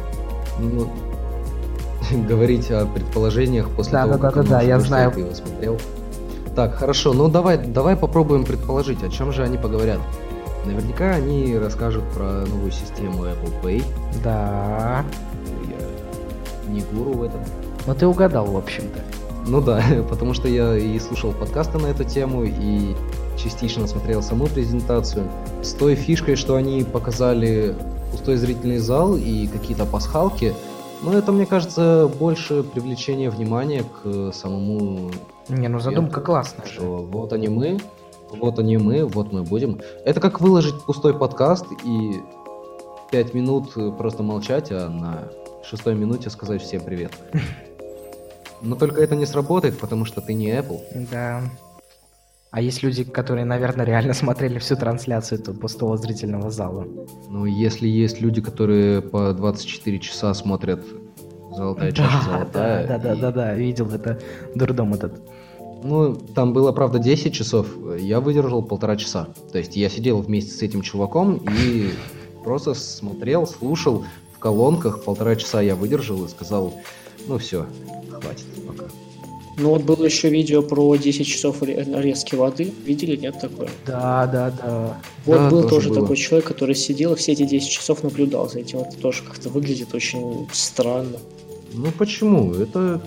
Ну, 0.60 0.88
говорить 2.28 2.70
о 2.70 2.86
предположениях 2.86 3.68
после 3.70 3.92
Да, 3.92 4.02
того, 4.06 4.18
да, 4.18 4.30
как 4.30 4.44
да, 4.44 4.50
да, 4.50 4.62
я 4.62 4.80
знаю. 4.80 5.12
его 5.16 5.34
смотрел. 5.34 5.78
Так, 6.54 6.74
хорошо, 6.74 7.12
ну 7.12 7.28
давай, 7.28 7.58
давай 7.58 7.96
попробуем 7.96 8.44
предположить, 8.44 9.02
о 9.04 9.08
чем 9.08 9.32
же 9.32 9.42
они 9.42 9.56
поговорят. 9.56 10.00
Наверняка 10.66 11.10
они 11.12 11.56
расскажут 11.56 12.04
про 12.14 12.44
новую 12.46 12.70
систему 12.72 13.24
Apple 13.24 13.52
Pay. 13.62 13.84
Да. 14.22 15.04
Я 15.68 16.72
не 16.72 16.82
гуру 16.92 17.12
в 17.12 17.22
этом. 17.22 17.40
Ну 17.86 17.94
ты 17.94 18.06
угадал, 18.06 18.46
в 18.46 18.56
общем-то. 18.56 19.00
Ну 19.46 19.60
да, 19.60 19.82
потому 20.10 20.34
что 20.34 20.48
я 20.48 20.76
и 20.76 20.98
слушал 20.98 21.32
подкасты 21.32 21.78
на 21.78 21.86
эту 21.86 22.04
тему, 22.04 22.44
и 22.44 22.94
частично 23.38 23.86
смотрел 23.86 24.22
саму 24.22 24.46
презентацию. 24.48 25.24
С 25.62 25.72
той 25.72 25.94
фишкой, 25.94 26.36
что 26.36 26.56
они 26.56 26.82
показали 26.82 27.74
пустой 28.10 28.36
зрительный 28.36 28.78
зал 28.78 29.16
и 29.16 29.46
какие-то 29.46 29.86
пасхалки, 29.86 30.52
ну 31.02 31.12
это, 31.12 31.32
мне 31.32 31.46
кажется, 31.46 32.10
больше 32.18 32.62
привлечение 32.62 33.30
внимания 33.30 33.84
к 33.84 34.32
самому 34.32 35.10
Не, 35.48 35.68
ну 35.68 35.80
задумка 35.80 36.20
классная. 36.20 36.66
же. 36.66 36.74
что 36.74 36.96
вот 36.98 37.32
они 37.32 37.48
мы, 37.48 37.78
вот 38.30 38.58
они 38.58 38.76
мы, 38.76 39.04
вот 39.04 39.32
мы 39.32 39.42
будем. 39.42 39.80
Это 40.04 40.20
как 40.20 40.40
выложить 40.40 40.80
пустой 40.84 41.14
подкаст 41.14 41.66
и 41.84 42.20
пять 43.10 43.34
минут 43.34 43.74
просто 43.96 44.22
молчать, 44.22 44.70
а 44.70 44.88
на 44.88 45.28
шестой 45.64 45.94
минуте 45.94 46.30
сказать 46.30 46.62
всем 46.62 46.82
привет. 46.82 47.12
Но 48.62 48.76
только 48.76 49.00
это 49.00 49.16
не 49.16 49.26
сработает, 49.26 49.78
потому 49.78 50.04
что 50.04 50.20
ты 50.20 50.34
не 50.34 50.48
Apple. 50.50 50.80
Да. 51.10 51.42
А 52.50 52.60
есть 52.60 52.82
люди, 52.82 53.04
которые, 53.04 53.44
наверное, 53.44 53.86
реально 53.86 54.12
смотрели 54.22 54.58
всю 54.58 54.76
трансляцию 54.76 55.40
этого 55.40 55.56
пустого 55.56 55.96
зрительного 55.96 56.50
зала. 56.50 56.86
Ну, 57.28 57.44
если 57.46 57.86
есть 57.88 58.20
люди, 58.20 58.40
которые 58.40 59.02
по 59.02 59.32
24 59.32 59.98
часа 60.00 60.34
смотрят 60.34 60.84
«Золотая 61.52 61.92
чаша 61.92 62.22
золотая», 62.24 62.86
да, 62.86 62.98
да, 62.98 63.14
и- 63.14 63.20
да, 63.20 63.30
да, 63.32 63.54
видел 63.54 63.88
это 63.90 64.20
дурдом 64.54 64.94
этот. 64.94 65.20
Ну, 65.82 66.14
там 66.14 66.52
было, 66.52 66.72
правда, 66.72 66.98
10 66.98 67.32
часов, 67.32 67.66
я 67.98 68.20
выдержал 68.20 68.62
полтора 68.62 68.96
часа. 68.96 69.28
То 69.50 69.58
есть 69.58 69.76
я 69.76 69.88
сидел 69.88 70.20
вместе 70.20 70.50
с 70.52 70.62
этим 70.62 70.82
чуваком 70.82 71.40
и 71.58 71.90
просто 72.44 72.74
смотрел, 72.74 73.46
слушал 73.46 74.04
в 74.34 74.38
колонках, 74.38 75.04
полтора 75.04 75.36
часа 75.36 75.60
я 75.62 75.74
выдержал 75.76 76.24
и 76.24 76.28
сказал, 76.28 76.74
ну 77.26 77.38
все, 77.38 77.66
хватит 78.10 78.46
пока. 78.66 78.84
Ну 79.60 79.70
вот 79.70 79.82
было 79.82 80.04
еще 80.04 80.30
видео 80.30 80.62
про 80.62 80.96
10 80.96 81.26
часов 81.26 81.62
ре- 81.62 81.84
резки 81.86 82.34
воды. 82.34 82.72
Видели, 82.84 83.16
нет 83.16 83.38
такое? 83.40 83.68
Да, 83.86 84.26
да, 84.26 84.50
да. 84.50 84.98
Вот 85.26 85.36
Да, 85.36 85.50
был 85.50 85.62
тоже 85.62 85.68
тоже 85.68 85.88
было. 85.90 86.00
такой 86.00 86.16
человек, 86.16 86.46
который 86.48 86.74
сидел 86.74 87.12
и 87.12 87.16
все 87.16 87.32
эти 87.32 87.44
10 87.44 87.68
часов 87.68 88.02
наблюдал 88.02 88.48
за 88.48 88.60
этим. 88.60 88.78
Это 88.78 88.96
тоже 88.96 89.22
как-то 89.22 89.50
выглядит 89.50 89.94
очень 89.94 90.48
странно. 90.52 91.18
Ну 91.74 91.90
почему? 91.98 92.54
Это 92.54 93.00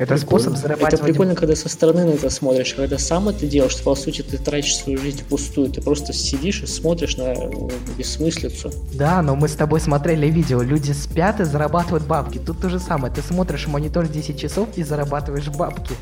Это 0.00 0.14
Прикольно. 0.14 0.26
способ 0.26 0.52
Это 0.54 0.62
зарабатывать... 0.62 1.04
прикольно, 1.04 1.34
когда 1.34 1.54
со 1.54 1.68
стороны 1.68 2.06
на 2.06 2.10
это 2.12 2.30
смотришь, 2.30 2.72
когда 2.72 2.96
сам 2.96 3.28
это 3.28 3.46
делаешь, 3.46 3.74
то, 3.74 3.82
по 3.82 3.94
сути, 3.94 4.22
ты 4.22 4.38
тратишь 4.38 4.78
свою 4.78 4.96
жизнь 4.96 5.18
впустую. 5.18 5.68
Ты 5.70 5.82
просто 5.82 6.14
сидишь 6.14 6.62
и 6.62 6.66
смотришь 6.66 7.18
на 7.18 7.34
ну, 7.34 7.70
бессмыслицу. 7.98 8.72
Да, 8.94 9.20
но 9.20 9.36
мы 9.36 9.46
с 9.46 9.52
тобой 9.52 9.78
смотрели 9.78 10.28
видео. 10.28 10.62
Люди 10.62 10.92
спят 10.92 11.40
и 11.40 11.44
зарабатывают 11.44 12.06
бабки. 12.06 12.38
Тут 12.38 12.62
то 12.62 12.70
же 12.70 12.78
самое. 12.78 13.12
Ты 13.12 13.20
смотришь 13.20 13.66
монитор 13.66 14.08
10 14.08 14.40
часов 14.40 14.70
и 14.74 14.82
зарабатываешь 14.82 15.48
бабки. 15.48 15.92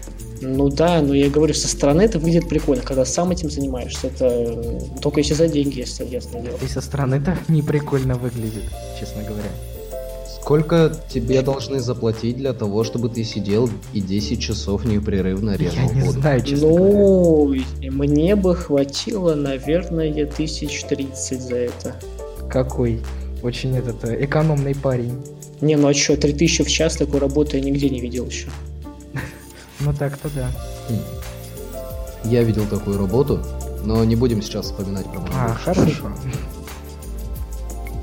Ну 0.42 0.68
да, 0.68 1.03
но 1.03 1.12
я 1.12 1.28
говорю, 1.28 1.53
со 1.53 1.66
стороны 1.66 2.03
это 2.03 2.20
выглядит 2.20 2.49
прикольно, 2.49 2.84
когда 2.84 3.05
сам 3.05 3.32
этим 3.32 3.51
занимаешься. 3.51 4.07
Это 4.07 4.26
э, 4.26 4.80
только 5.03 5.18
если 5.18 5.34
за 5.34 5.49
деньги, 5.49 5.80
если 5.80 6.05
ясно 6.05 6.38
дело. 6.38 6.57
И 6.62 6.68
со 6.68 6.80
стороны 6.80 7.16
это 7.16 7.36
не 7.49 7.62
прикольно 7.62 8.14
выглядит, 8.14 8.62
честно 9.01 9.24
говоря. 9.24 9.51
Сколько 10.49 10.90
тебе 11.11 11.42
должны 11.42 11.78
заплатить 11.78 12.38
для 12.38 12.55
того, 12.55 12.82
чтобы 12.82 13.11
ты 13.11 13.22
сидел 13.22 13.68
и 13.92 14.01
10 14.01 14.40
часов 14.40 14.86
непрерывно 14.86 15.57
резал 15.57 15.76
Я 15.76 15.92
не 15.92 16.01
воду? 16.01 16.20
знаю, 16.20 16.40
честно 16.40 16.68
говоря. 16.68 16.94
Ну, 16.94 17.55
мне 17.90 18.34
бы 18.34 18.57
хватило, 18.57 19.34
наверное, 19.34 20.24
тысяч 20.24 20.84
тридцать 20.84 21.42
за 21.42 21.57
это. 21.57 21.96
Какой 22.49 23.03
очень 23.42 23.76
этот 23.76 24.03
э, 24.07 24.24
экономный 24.24 24.74
парень. 24.74 25.22
Не, 25.61 25.76
ну 25.76 25.88
а 25.88 25.92
что, 25.92 26.16
3000 26.16 26.64
в 26.64 26.70
час 26.70 26.96
такой 26.96 27.20
работы 27.20 27.59
я 27.59 27.62
нигде 27.62 27.90
не 27.90 28.01
видел 28.01 28.24
еще. 28.24 28.49
Ну 29.80 29.92
так-то 29.92 30.30
да. 30.34 30.51
Я 32.24 32.42
видел 32.42 32.64
такую 32.64 32.96
работу, 32.96 33.38
но 33.84 34.03
не 34.03 34.16
будем 34.16 34.40
сейчас 34.40 34.64
вспоминать 34.64 35.05
про 35.12 35.20
мою 35.20 35.32
А, 35.34 35.55
хорошо. 35.62 36.11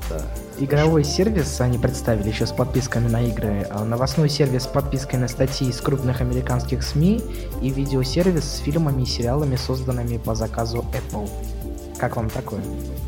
Да. 0.08 0.45
Игровой 0.58 1.04
сервис 1.04 1.60
они 1.60 1.76
представили 1.78 2.28
еще 2.28 2.46
с 2.46 2.52
подписками 2.52 3.08
на 3.08 3.22
игры, 3.26 3.66
а 3.70 3.84
новостной 3.84 4.30
сервис 4.30 4.62
с 4.62 4.66
подпиской 4.66 5.18
на 5.18 5.28
статьи 5.28 5.68
из 5.68 5.80
крупных 5.82 6.22
американских 6.22 6.82
СМИ 6.82 7.22
и 7.60 7.68
видеосервис 7.68 8.44
с 8.44 8.58
фильмами 8.60 9.02
и 9.02 9.06
сериалами, 9.06 9.56
созданными 9.56 10.16
по 10.16 10.34
заказу 10.34 10.82
Apple. 10.94 11.28
Как 11.98 12.16
вам 12.16 12.30
такое? 12.30 12.60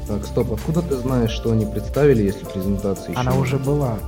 Так, 0.06 0.26
стоп, 0.26 0.52
откуда 0.52 0.82
ты 0.82 0.96
знаешь, 0.98 1.30
что 1.30 1.52
они 1.52 1.64
представили, 1.64 2.22
если 2.24 2.44
презентация 2.44 3.10
еще 3.10 3.20
Она 3.20 3.32
не- 3.32 3.38
уже 3.38 3.56
была. 3.58 3.98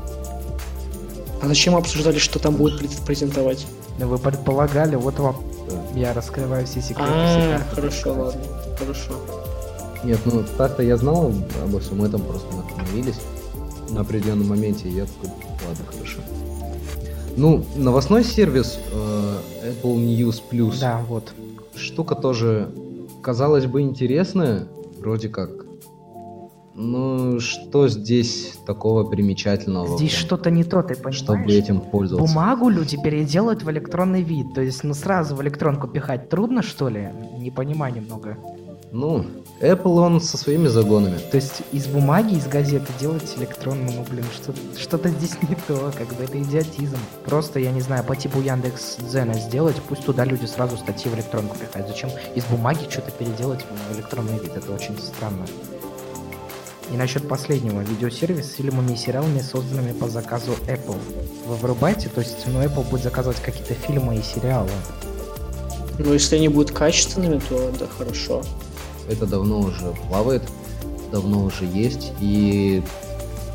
А 1.43 1.47
зачем 1.49 1.75
обсуждали, 1.77 2.19
что 2.19 2.39
там 2.39 2.57
будет 2.57 2.79
презентовать? 3.07 3.67
Но 3.99 4.07
вы 4.07 4.19
предполагали, 4.19 4.97
вот 4.97 5.19
вам 5.19 5.37
Да. 5.69 5.99
я 5.99 6.13
раскрываю 6.13 6.67
все 6.67 6.83
секреты. 6.83 7.03
А, 7.11 7.39
все 7.39 7.59
карты. 7.59 7.75
хорошо, 7.75 8.13
ладно, 8.23 8.43
хорошо. 8.79 9.13
Нет, 10.05 10.19
ну 10.25 10.43
так-то 10.57 10.83
я 10.83 10.97
знал 10.97 11.33
обо 11.63 11.81
всем 11.81 12.03
этом, 12.03 12.23
просто 12.23 12.47
мы 12.55 12.63
остановились 12.63 13.21
на 13.91 14.01
определенном 14.01 14.49
моменте, 14.49 14.89
и 14.89 14.93
я 14.93 15.05
такой, 15.05 15.31
ладно, 15.69 15.85
хорошо. 15.93 16.21
Ну, 17.37 17.65
новостной 17.77 18.25
сервис 18.25 18.79
э, 18.93 19.71
Apple 19.71 19.97
News 19.97 20.43
Plus. 20.51 20.81
Да, 20.81 21.01
вот. 21.09 21.33
Штука 21.75 22.15
тоже, 22.15 22.71
казалось 23.23 23.67
бы, 23.67 23.83
интересная, 23.83 24.67
вроде 24.99 25.29
как. 25.29 25.51
Ну, 26.75 27.41
что 27.41 27.89
здесь 27.89 28.55
такого 28.67 29.05
примечательного? 29.05 29.99
Здесь 29.99 30.13
что-то 30.13 30.51
не 30.51 30.65
то, 30.65 30.83
ты 30.83 30.95
понимаешь? 30.95 31.17
Чтобы 31.17 31.53
этим 31.53 31.81
пользоваться. 31.81 32.33
Бумагу 32.33 32.69
люди 32.69 32.97
переделают 33.03 33.63
в 33.63 33.71
электронный 33.71 34.23
вид. 34.23 34.55
То 34.55 34.63
есть, 34.63 34.83
ну 34.85 34.95
сразу 34.95 35.35
в 35.35 35.43
электронку 35.43 35.89
пихать 35.89 36.29
трудно, 36.29 36.63
что 36.63 36.89
ли? 36.89 37.11
Не 37.39 37.51
понимаю 37.51 37.95
немного. 37.95 38.39
Ну, 38.93 39.25
Apple 39.61 40.01
он 40.01 40.23
со 40.23 40.39
своими 40.39 40.69
загонами. 40.69 41.19
То 41.19 41.37
есть 41.37 41.63
из 41.71 41.87
бумаги, 41.87 42.35
из 42.35 42.47
газеты 42.47 42.87
делать 42.99 43.35
электронную, 43.37 43.93
ну 43.93 44.07
блин, 44.09 44.25
что- 44.33 44.55
что-то 44.79 45.11
здесь 45.11 45.37
не 45.43 45.55
то, 45.55 45.93
как 45.97 46.09
бы 46.15 46.25
это 46.25 46.41
идиотизм. 46.41 46.97
Просто, 47.27 47.61
я 47.61 47.71
не 47.71 47.83
знаю, 47.83 48.03
по 48.05 48.17
типу 48.17 48.41
Яндекс 48.41 48.97
Дзена 49.01 49.35
сделать, 49.35 49.77
пусть 49.87 50.05
туда 50.07 50.25
люди 50.25 50.47
сразу 50.47 50.79
статьи 50.79 51.11
в 51.11 51.15
электронку 51.15 51.59
пихать. 51.59 51.87
Зачем 51.87 52.11
из 52.35 52.45
бумаги 52.45 52.89
что-то 52.89 53.11
переделать 53.11 53.61
в 53.91 53.97
электронный 53.97 54.39
вид? 54.39 54.57
Это 54.57 54.73
очень 54.73 54.99
странно. 54.99 55.45
И 56.91 56.97
насчет 56.97 57.29
последнего, 57.29 57.83
видеосервис 57.83 58.51
с 58.51 58.55
фильмами 58.55 58.95
и 58.95 58.97
сериалами, 58.97 59.41
созданными 59.41 59.93
по 59.93 60.09
заказу 60.09 60.53
Apple. 60.67 60.97
Вы 61.47 61.55
вырубаете, 61.57 62.09
то 62.09 62.21
есть, 62.21 62.47
ну, 62.47 62.63
Apple 62.63 62.89
будет 62.89 63.03
заказывать 63.03 63.41
какие-то 63.41 63.75
фильмы 63.75 64.17
и 64.17 64.23
сериалы. 64.23 64.71
Но 65.99 66.15
если 66.15 66.37
они 66.37 66.49
будут 66.49 66.73
качественными, 66.73 67.41
то 67.49 67.71
да, 67.79 67.87
хорошо. 67.87 68.43
Это 69.11 69.27
давно 69.27 69.59
уже 69.59 69.93
плавает, 70.09 70.43
давно 71.11 71.45
уже 71.45 71.65
есть. 71.65 72.13
И 72.21 72.83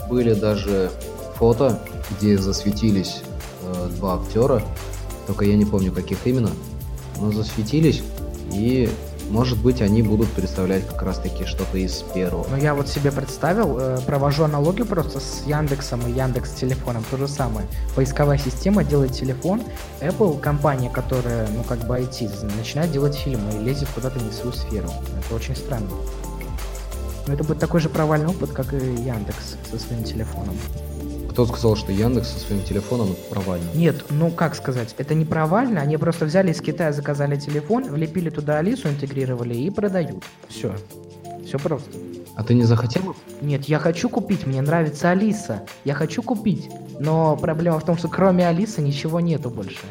были 0.09 0.33
даже 0.33 0.91
фото, 1.37 1.81
где 2.11 2.37
засветились 2.37 3.21
э, 3.63 3.89
два 3.95 4.19
актера, 4.21 4.61
только 5.27 5.45
я 5.45 5.55
не 5.55 5.65
помню, 5.65 5.93
каких 5.93 6.17
именно, 6.25 6.51
но 7.19 7.31
засветились, 7.31 8.03
и, 8.53 8.89
может 9.29 9.57
быть, 9.57 9.81
они 9.81 10.01
будут 10.01 10.29
представлять 10.31 10.87
как 10.87 11.01
раз-таки 11.01 11.45
что-то 11.45 11.77
из 11.77 12.03
первого. 12.13 12.45
Ну, 12.49 12.57
я 12.57 12.75
вот 12.75 12.87
себе 12.87 13.11
представил, 13.11 13.77
э, 13.79 13.99
провожу 14.05 14.43
аналогию 14.43 14.85
просто 14.85 15.19
с 15.19 15.43
Яндексом 15.45 16.01
и 16.07 16.11
Яндекс 16.11 16.51
телефоном, 16.51 17.03
то 17.09 17.17
же 17.17 17.27
самое. 17.27 17.67
Поисковая 17.95 18.37
система 18.37 18.83
делает 18.83 19.13
телефон, 19.13 19.63
Apple, 20.01 20.39
компания, 20.39 20.89
которая, 20.89 21.47
ну, 21.55 21.63
как 21.63 21.79
бы 21.87 21.97
IT, 21.97 22.29
начинает 22.57 22.91
делать 22.91 23.15
фильмы 23.15 23.51
и 23.59 23.63
лезет 23.63 23.87
куда-то 23.95 24.19
не 24.19 24.29
в 24.29 24.33
свою 24.33 24.53
сферу. 24.53 24.89
Это 25.19 25.35
очень 25.35 25.55
странно. 25.55 25.89
Но 27.27 27.33
это 27.33 27.43
будет 27.43 27.59
такой 27.59 27.79
же 27.79 27.89
провальный 27.89 28.27
опыт, 28.27 28.51
как 28.51 28.73
и 28.73 28.77
Яндекс 28.77 29.57
со 29.71 29.79
своим 29.79 30.03
телефоном. 30.03 30.55
Кто 31.35 31.45
сказал, 31.47 31.75
что 31.75 31.91
Яндекс 31.91 32.29
со 32.29 32.39
своим 32.39 32.63
телефоном 32.63 33.09
провальный? 33.29 33.67
Нет, 33.73 34.05
ну 34.09 34.31
как 34.31 34.55
сказать, 34.55 34.95
это 34.97 35.15
не 35.15 35.25
провально, 35.25 35.81
они 35.81 35.97
просто 35.97 36.23
взяли 36.23 36.53
из 36.53 36.61
Китая, 36.61 36.93
заказали 36.93 37.35
телефон, 37.35 37.83
влепили 37.91 38.29
туда 38.29 38.59
Алису, 38.59 38.87
интегрировали 38.87 39.53
и 39.53 39.69
продают. 39.69 40.23
Все. 40.47 40.73
Все 41.45 41.59
просто. 41.59 41.89
А 42.37 42.43
ты 42.45 42.53
не 42.53 42.63
захотел? 42.63 43.17
Нет, 43.41 43.65
я 43.65 43.79
хочу 43.79 44.07
купить, 44.07 44.47
мне 44.47 44.61
нравится 44.61 45.09
Алиса. 45.11 45.63
Я 45.83 45.93
хочу 45.93 46.23
купить. 46.23 46.69
Но 47.01 47.35
проблема 47.35 47.81
в 47.81 47.85
том, 47.85 47.97
что 47.97 48.07
кроме 48.07 48.47
Алисы 48.47 48.81
ничего 48.81 49.19
нету 49.19 49.49
больше. 49.49 49.83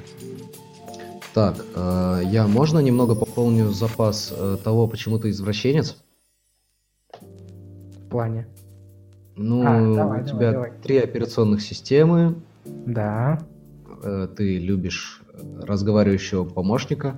Так, 1.35 1.63
э, 1.75 2.23
я 2.25 2.47
можно 2.47 2.79
немного 2.79 3.15
пополню 3.15 3.71
запас 3.71 4.33
э, 4.35 4.57
того, 4.65 4.87
почему 4.87 5.19
ты 5.19 5.29
извращенец? 5.29 5.99
В 7.21 8.09
плане. 8.09 8.47
Ну, 9.37 9.63
А, 9.63 9.65
давай, 9.65 9.91
у 9.93 9.95
давай, 9.97 10.25
тебя 10.25 10.53
давай. 10.53 10.73
три 10.83 10.99
операционных 10.99 11.61
системы, 11.63 12.37
Да. 12.65 13.41
э, 14.03 14.29
ты 14.37 14.59
любишь 14.59 15.23
разговаривающего 15.61 16.45
помощника, 16.45 17.17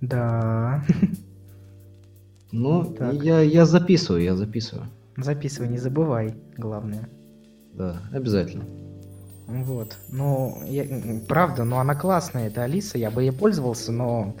Да. 0.00 0.84
Ну, 2.52 2.84
Так. 2.84 3.14
я, 3.14 3.40
я 3.40 3.64
записываю, 3.66 4.22
я 4.22 4.36
записываю. 4.36 4.86
Записывай, 5.16 5.68
не 5.68 5.78
забывай, 5.78 6.34
главное. 6.56 7.08
Да, 7.72 8.00
обязательно. 8.12 8.64
Вот. 9.48 9.96
Ну, 10.10 10.62
я- 10.66 10.86
правда, 11.28 11.64
ну 11.64 11.76
она 11.78 11.94
классная, 11.96 12.46
это 12.48 12.62
Алиса, 12.62 12.96
я 12.96 13.10
бы 13.10 13.22
ей 13.24 13.32
пользовался, 13.32 13.90
но 13.92 14.34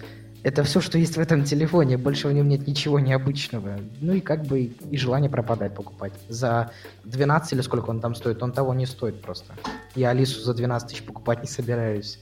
это 0.44 0.62
все, 0.62 0.82
что 0.82 0.98
есть 0.98 1.16
в 1.16 1.20
этом 1.20 1.42
телефоне, 1.42 1.96
больше 1.96 2.28
в 2.28 2.32
нем 2.32 2.48
нет 2.48 2.66
ничего 2.66 3.00
необычного. 3.00 3.80
Ну 4.02 4.12
и 4.12 4.20
как 4.20 4.44
бы 4.44 4.60
и 4.60 4.96
желание 4.98 5.30
пропадать 5.30 5.74
покупать. 5.74 6.12
За 6.28 6.70
12 7.04 7.54
или 7.54 7.60
сколько 7.62 7.88
он 7.88 8.00
там 8.00 8.14
стоит, 8.14 8.42
он 8.42 8.52
того 8.52 8.74
не 8.74 8.84
стоит 8.84 9.22
просто. 9.22 9.54
Я 9.94 10.10
Алису 10.10 10.42
за 10.42 10.52
12 10.52 10.90
тысяч 10.90 11.02
покупать 11.02 11.40
не 11.40 11.48
собираюсь. 11.48 12.18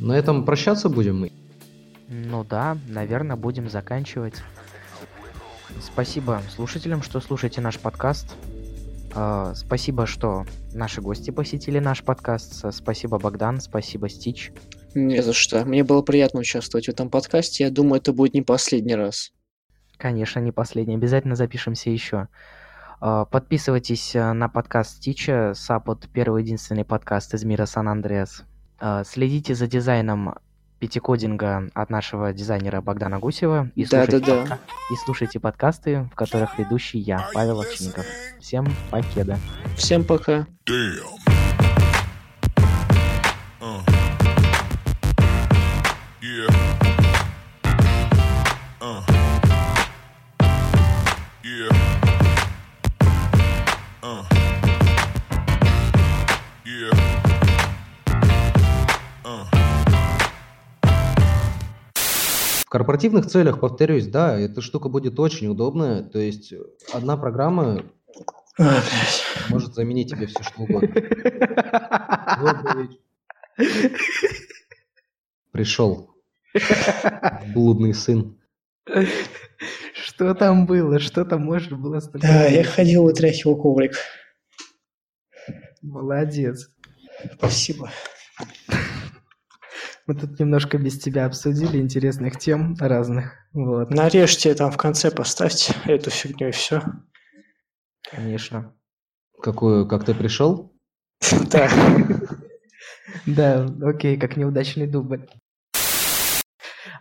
На 0.00 0.14
этом 0.14 0.44
прощаться 0.44 0.88
будем 0.88 1.20
мы. 1.20 1.32
Ну 2.08 2.42
да, 2.42 2.76
наверное, 2.88 3.36
будем 3.36 3.70
заканчивать. 3.70 4.34
Спасибо 5.80 6.42
слушателям, 6.52 7.02
что 7.04 7.20
слушаете 7.20 7.60
наш 7.60 7.78
подкаст. 7.78 8.34
А, 9.14 9.54
Спасибо, 9.54 10.06
что 10.06 10.44
наши 10.74 11.00
гости 11.00 11.30
посетили 11.30 11.78
наш 11.78 12.02
подкаст. 12.02 12.64
Спасибо, 12.74 13.20
Богдан, 13.20 13.60
спасибо, 13.60 14.08
Стич. 14.08 14.52
Не 14.94 15.22
за 15.22 15.32
что. 15.32 15.64
Мне 15.64 15.84
было 15.84 16.02
приятно 16.02 16.40
участвовать 16.40 16.86
в 16.86 16.88
этом 16.90 17.10
подкасте. 17.10 17.64
Я 17.64 17.70
думаю, 17.70 18.00
это 18.00 18.12
будет 18.12 18.34
не 18.34 18.42
последний 18.42 18.94
раз. 18.94 19.32
Конечно, 19.96 20.40
не 20.40 20.52
последний. 20.52 20.94
Обязательно 20.94 21.36
запишемся 21.36 21.90
еще. 21.90 22.28
А, 23.00 23.24
Подписывайтесь 23.26 24.14
а, 24.16 24.32
на 24.32 24.48
подкаст 24.48 24.96
Стича, 24.96 25.52
Сапот, 25.54 26.08
первый 26.12 26.42
единственный 26.42 26.84
подкаст 26.84 27.34
из 27.34 27.44
мира 27.44 27.66
Сан-Андреас. 27.66 28.44
А, 28.78 29.04
Следите 29.04 29.54
за 29.54 29.66
дизайном 29.66 30.34
пятикодинга 30.78 31.68
от 31.74 31.90
нашего 31.90 32.32
дизайнера 32.32 32.80
Богдана 32.80 33.18
Гусева. 33.18 33.70
И 33.74 33.84
слушайте, 33.84 34.18
Да-да-да. 34.20 34.42
подка- 34.42 34.58
и 34.90 34.96
слушайте 35.04 35.38
подкасты, 35.38 36.08
в 36.10 36.14
которых 36.14 36.58
ведущий 36.58 36.98
я, 36.98 37.28
Павел 37.34 37.60
Овчинников. 37.60 38.06
Всем 38.40 38.66
покеда. 38.90 39.38
Всем 39.76 40.04
пока. 40.04 40.46
Damn. 40.66 41.39
Корпоративных 62.70 63.26
целях, 63.26 63.60
повторюсь, 63.60 64.06
да, 64.06 64.38
эта 64.38 64.62
штука 64.62 64.88
будет 64.88 65.18
очень 65.18 65.48
удобная. 65.48 66.02
То 66.02 66.18
есть 66.18 66.54
одна 66.92 67.16
программа 67.16 67.82
А, 68.58 68.82
может 69.48 69.74
заменить 69.74 70.10
тебе 70.10 70.26
все 70.26 70.42
что 70.42 70.62
угодно. 70.62 70.88
Пришел 75.50 76.14
блудный 77.54 77.94
сын. 77.94 78.38
Что 79.94 80.34
там 80.34 80.66
было? 80.66 80.98
Что 80.98 81.24
там 81.24 81.42
может 81.42 81.78
было 81.78 82.00
столько? 82.00 82.26
Да, 82.26 82.44
я 82.46 82.64
ходил 82.64 83.04
вытряхивал 83.04 83.56
коврик. 83.56 83.94
Молодец. 85.82 86.70
Спасибо. 87.36 87.90
Мы 90.10 90.16
тут 90.16 90.40
немножко 90.40 90.76
без 90.76 90.98
тебя 90.98 91.24
обсудили 91.24 91.78
интересных 91.78 92.36
тем 92.36 92.74
разных. 92.80 93.34
Вот, 93.52 93.90
Нарежьте 93.90 94.52
там 94.56 94.72
в 94.72 94.76
конце, 94.76 95.12
поставьте 95.12 95.72
эту 95.84 96.10
фигню 96.10 96.48
и 96.48 96.50
все. 96.50 96.82
конечно. 98.10 98.74
Какую, 99.40 99.86
как 99.86 100.04
ты 100.04 100.12
пришел? 100.12 100.72
Да. 101.52 101.70
Да, 103.26 103.68
окей, 103.82 104.16
как 104.16 104.36
неудачный 104.36 104.88
дубль. 104.88 105.28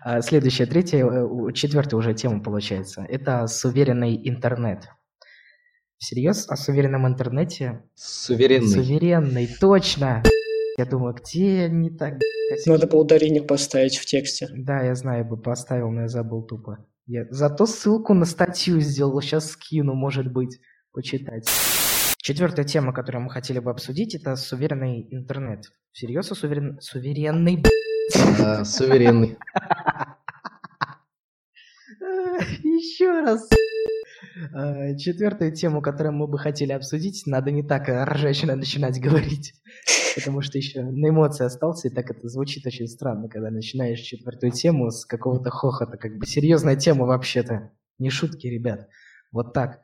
А, 0.03 0.22
Следующая, 0.22 0.68
третья, 0.68 1.03
э, 1.03 1.53
четвертая 1.53 1.97
уже 1.99 2.14
тема 2.14 2.43
получается. 2.43 3.07
Это 3.10 3.47
суверенный 3.47 4.20
интернет. 4.30 4.88
Всерьез 5.97 6.47
о 6.47 6.55
суверенном 6.55 7.07
интернете? 7.07 7.82
Суверенный. 7.95 8.68
Суверенный, 8.68 9.49
точно! 9.60 10.22
Я 10.80 10.86
думаю, 10.86 11.13
где 11.13 11.67
не 11.67 11.89
так? 11.89 12.19
Надо 12.65 12.88
было 12.88 13.01
ударение 13.01 13.43
поставить 13.43 13.97
в 13.97 14.05
тексте. 14.05 14.47
Да, 14.55 14.82
я 14.82 14.95
знаю, 14.95 15.25
бы 15.25 15.36
поставил, 15.36 15.91
но 15.91 16.03
я 16.03 16.07
забыл 16.07 16.41
тупо. 16.41 16.86
Я 17.05 17.25
зато 17.32 17.65
ссылку 17.65 18.13
на 18.13 18.23
статью 18.23 18.80
сделал, 18.80 19.19
сейчас 19.19 19.51
скину, 19.51 19.93
может 19.93 20.32
быть, 20.32 20.57
почитать. 20.93 21.49
Четвертая 22.19 22.63
тема, 22.63 22.93
которую 22.93 23.23
мы 23.23 23.30
хотели 23.30 23.59
бы 23.59 23.71
обсудить, 23.71 24.15
это 24.15 24.38
суверенный 24.38 25.05
интернет. 25.11 25.65
Всерьез 25.91 26.27
суверен... 26.27 26.80
суверенный... 26.80 27.61
Да, 28.38 28.63
суверенный. 28.63 29.38
Еще 32.63 33.19
раз. 33.19 33.49
А, 34.53 34.95
Четвертую 34.95 35.51
тему, 35.51 35.82
которую 35.82 36.13
мы 36.13 36.27
бы 36.27 36.39
хотели 36.39 36.71
обсудить, 36.71 37.23
надо 37.25 37.51
не 37.51 37.63
так 37.63 37.89
а, 37.89 38.05
ржачно 38.05 38.55
начинать 38.55 39.01
говорить, 39.01 39.55
потому 40.16 40.41
что 40.41 40.57
еще 40.57 40.82
на 40.82 41.10
эмоции 41.10 41.45
остался, 41.45 41.88
и 41.88 41.91
так 41.91 42.12
это 42.12 42.28
звучит 42.28 42.66
очень 42.66 42.88
странно, 42.88 43.30
когда 43.30 43.49
начинаешь 43.49 43.99
четвертую 43.99 44.51
тему 44.51 44.91
с 44.91 45.05
какого-то 45.05 45.49
хохота, 45.49 45.97
как 45.97 46.18
бы 46.18 46.26
серьезная 46.26 46.76
тема 46.76 47.05
вообще-то, 47.05 47.72
не 47.97 48.10
шутки, 48.10 48.47
ребят. 48.47 48.88
Вот 49.32 49.53
так. 49.53 49.82